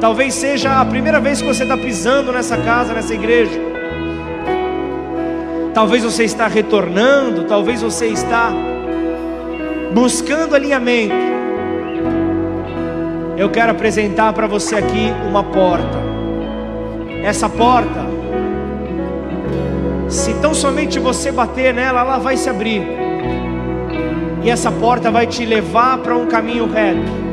[0.00, 3.60] Talvez seja a primeira vez que você está pisando nessa casa, nessa igreja.
[5.74, 8.52] Talvez você está retornando, talvez você está
[9.92, 11.14] buscando alinhamento.
[13.36, 15.98] Eu quero apresentar para você aqui uma porta.
[17.22, 18.18] Essa porta
[20.08, 22.82] Se tão somente você bater nela, ela vai se abrir.
[24.42, 27.27] E essa porta vai te levar para um caminho reto.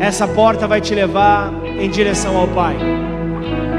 [0.00, 2.76] Essa porta vai te levar em direção ao Pai.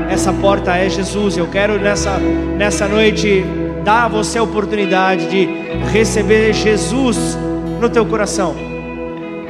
[0.10, 1.38] Essa porta é Jesus.
[1.38, 2.18] Eu quero nessa,
[2.58, 3.44] nessa noite
[3.84, 5.48] dar a você a oportunidade de
[5.92, 7.38] receber Jesus
[7.80, 8.56] no teu coração.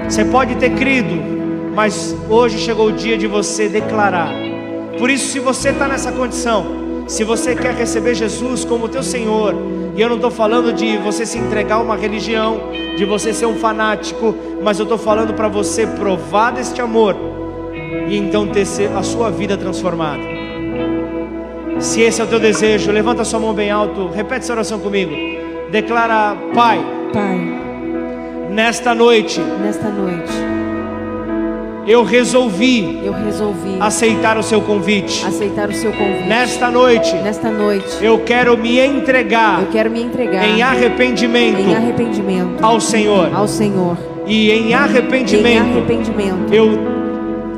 [0.03, 1.15] Você pode ter crido,
[1.73, 4.29] mas hoje chegou o dia de você declarar.
[4.97, 9.53] Por isso, se você está nessa condição, se você quer receber Jesus como teu Senhor,
[9.95, 13.45] e eu não estou falando de você se entregar a uma religião, de você ser
[13.45, 17.15] um fanático, mas eu estou falando para você provar deste amor
[18.07, 18.65] e então ter
[18.95, 20.23] a sua vida transformada.
[21.79, 25.11] Se esse é o teu desejo, levanta sua mão bem alto, repete essa oração comigo.
[25.71, 26.79] Declara, Pai,
[27.13, 27.39] Pai,
[28.49, 30.31] nesta noite, nesta noite,
[31.87, 35.23] eu resolvi, eu resolvi aceitar o seu convite.
[35.25, 36.27] aceitar o seu convite.
[36.27, 41.75] Nesta noite, Nesta noite, eu quero me entregar eu quero me entregar em arrependimento em
[41.75, 43.33] arrependimento ao Senhor.
[43.33, 43.97] ao Senhor.
[44.25, 46.94] E em Em arrependimento, arrependimento, eu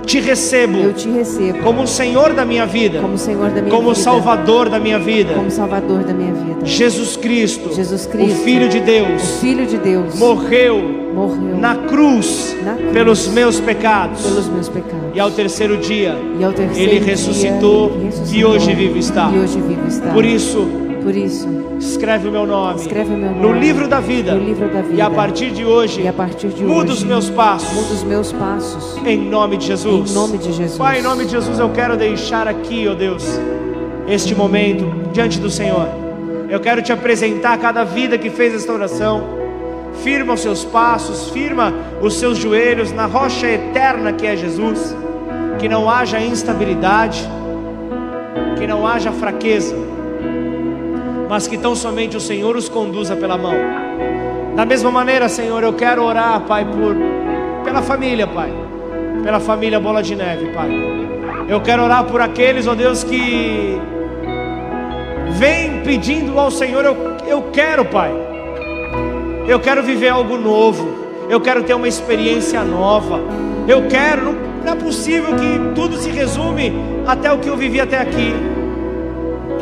[0.08, 3.76] te recebo eu te recebo como o Senhor da minha vida, como Senhor da minha
[3.76, 5.34] como o vida, Salvador da minha vida.
[5.34, 6.66] como Salvador da minha vida.
[6.66, 10.82] Jesus Cristo, Jesus o Cristo, Filho de O Deus, Filho de Deus morreu
[11.14, 12.92] morreu na cruz Na cruz.
[12.94, 14.22] pelos meus pecados.
[14.22, 14.98] pelos meus pecados.
[15.14, 19.30] E ao terceiro dia, ao terceiro ele dia, ressuscitou ele ressuscitou, e hoje vivo está.
[19.34, 20.10] E hoje vivo está.
[20.12, 20.68] Por isso,
[21.08, 21.48] Por isso,
[21.80, 24.36] escreve o meu nome, Escreve meu no nome livro da vida.
[24.36, 25.06] no livro da E vida.
[25.06, 27.72] a partir de hoje, e a partir de muda hoje, os meus passos.
[27.74, 28.98] muda os meus passos.
[29.06, 30.12] Em nome de Jesus.
[30.12, 30.78] Em nome de Jesus.
[30.78, 33.24] Pai, em nome de Jesus, eu quero deixar aqui, ó Deus,
[34.06, 35.88] este momento diante do Senhor.
[36.50, 39.24] Eu quero te apresentar cada vida que fez esta oração.
[40.04, 44.94] Firma os seus passos, firma os seus joelhos na rocha eterna que é Jesus.
[45.58, 47.26] Que não haja instabilidade,
[48.60, 49.74] que não haja fraqueza,
[51.30, 53.56] mas que tão somente o Senhor os conduza pela mão.
[54.56, 56.96] Da mesma maneira, Senhor, eu quero orar, Pai, por
[57.64, 58.52] pela família, Pai,
[59.24, 60.70] pela família Bola de Neve, Pai.
[61.48, 63.80] Eu quero orar por aqueles, ó Deus, que
[65.32, 66.96] vêm pedindo ao Senhor, eu,
[67.28, 68.12] eu quero, Pai.
[69.48, 71.08] Eu quero viver algo novo.
[71.30, 73.20] Eu quero ter uma experiência nova.
[73.68, 74.34] Eu quero, não,
[74.66, 76.74] não é possível que tudo se resume
[77.06, 78.34] até o que eu vivi até aqui.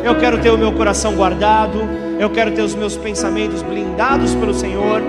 [0.06, 1.80] Eu quero ter o meu coração guardado,
[2.20, 5.02] eu quero ter os meus pensamentos blindados pelo Senhor.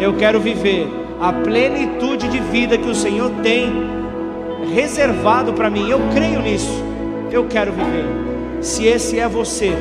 [0.00, 0.88] Eu quero viver
[1.20, 3.72] a plenitude de vida que o Senhor tem
[4.74, 5.88] reservado para mim.
[5.88, 6.82] Eu creio nisso.
[7.30, 8.04] Eu quero viver.
[8.60, 9.76] Se esse é você,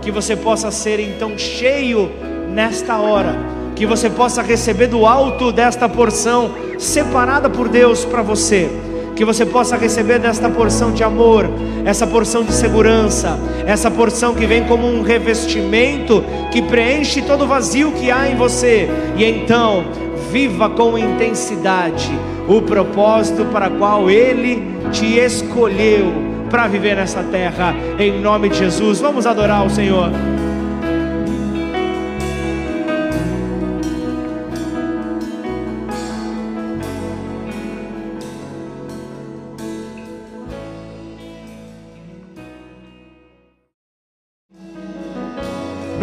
[0.00, 2.08] que você possa ser então cheio
[2.48, 3.36] nesta hora,
[3.74, 8.70] que você possa receber do alto desta porção separada por Deus para você.
[9.14, 11.48] Que você possa receber desta porção de amor,
[11.84, 17.46] essa porção de segurança, essa porção que vem como um revestimento que preenche todo o
[17.46, 18.88] vazio que há em você.
[19.16, 19.84] E então,
[20.32, 22.10] viva com intensidade
[22.48, 26.12] o propósito para qual Ele te escolheu
[26.50, 29.00] para viver nessa terra, em nome de Jesus.
[29.00, 30.10] Vamos adorar o Senhor.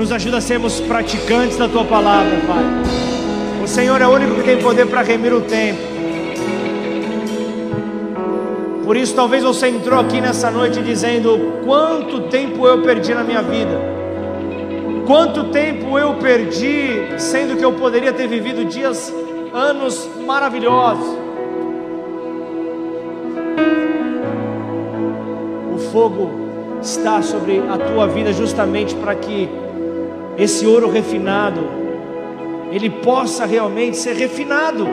[0.01, 3.63] Nos ajuda a sermos praticantes da tua palavra, Pai.
[3.63, 5.79] O Senhor é o único que tem poder para remir o tempo.
[8.83, 13.43] Por isso, talvez você entrou aqui nessa noite dizendo: quanto tempo eu perdi na minha
[13.43, 13.79] vida,
[15.05, 19.13] quanto tempo eu perdi, sendo que eu poderia ter vivido dias,
[19.53, 21.15] anos maravilhosos.
[25.75, 26.31] O fogo
[26.81, 29.47] está sobre a tua vida justamente para que
[30.41, 31.61] esse ouro refinado
[32.71, 34.87] ele possa realmente ser refinado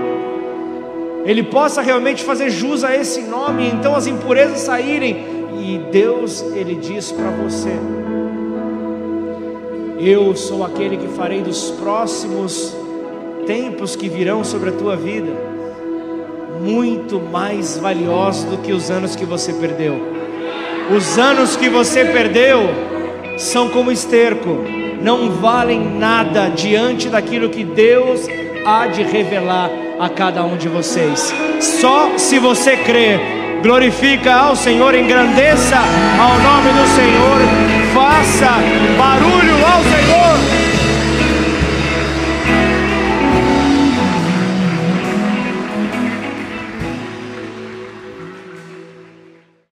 [1.28, 5.26] ele possa realmente fazer jus a esse nome, então as impurezas saírem.
[5.60, 7.72] E Deus, Ele diz para você:
[10.00, 12.74] Eu sou aquele que farei dos próximos
[13.46, 15.30] tempos que virão sobre a tua vida,
[16.62, 20.00] muito mais valiosos do que os anos que você perdeu.
[20.96, 22.60] Os anos que você perdeu
[23.36, 24.64] são como esterco,
[25.02, 28.26] não valem nada diante daquilo que Deus
[28.64, 31.32] há de revelar a cada um de vocês.
[31.60, 33.20] Só se você crer,
[33.62, 38.50] glorifica ao Senhor, engrandeça ao nome do Senhor, faça
[38.98, 40.27] barulho ao Senhor.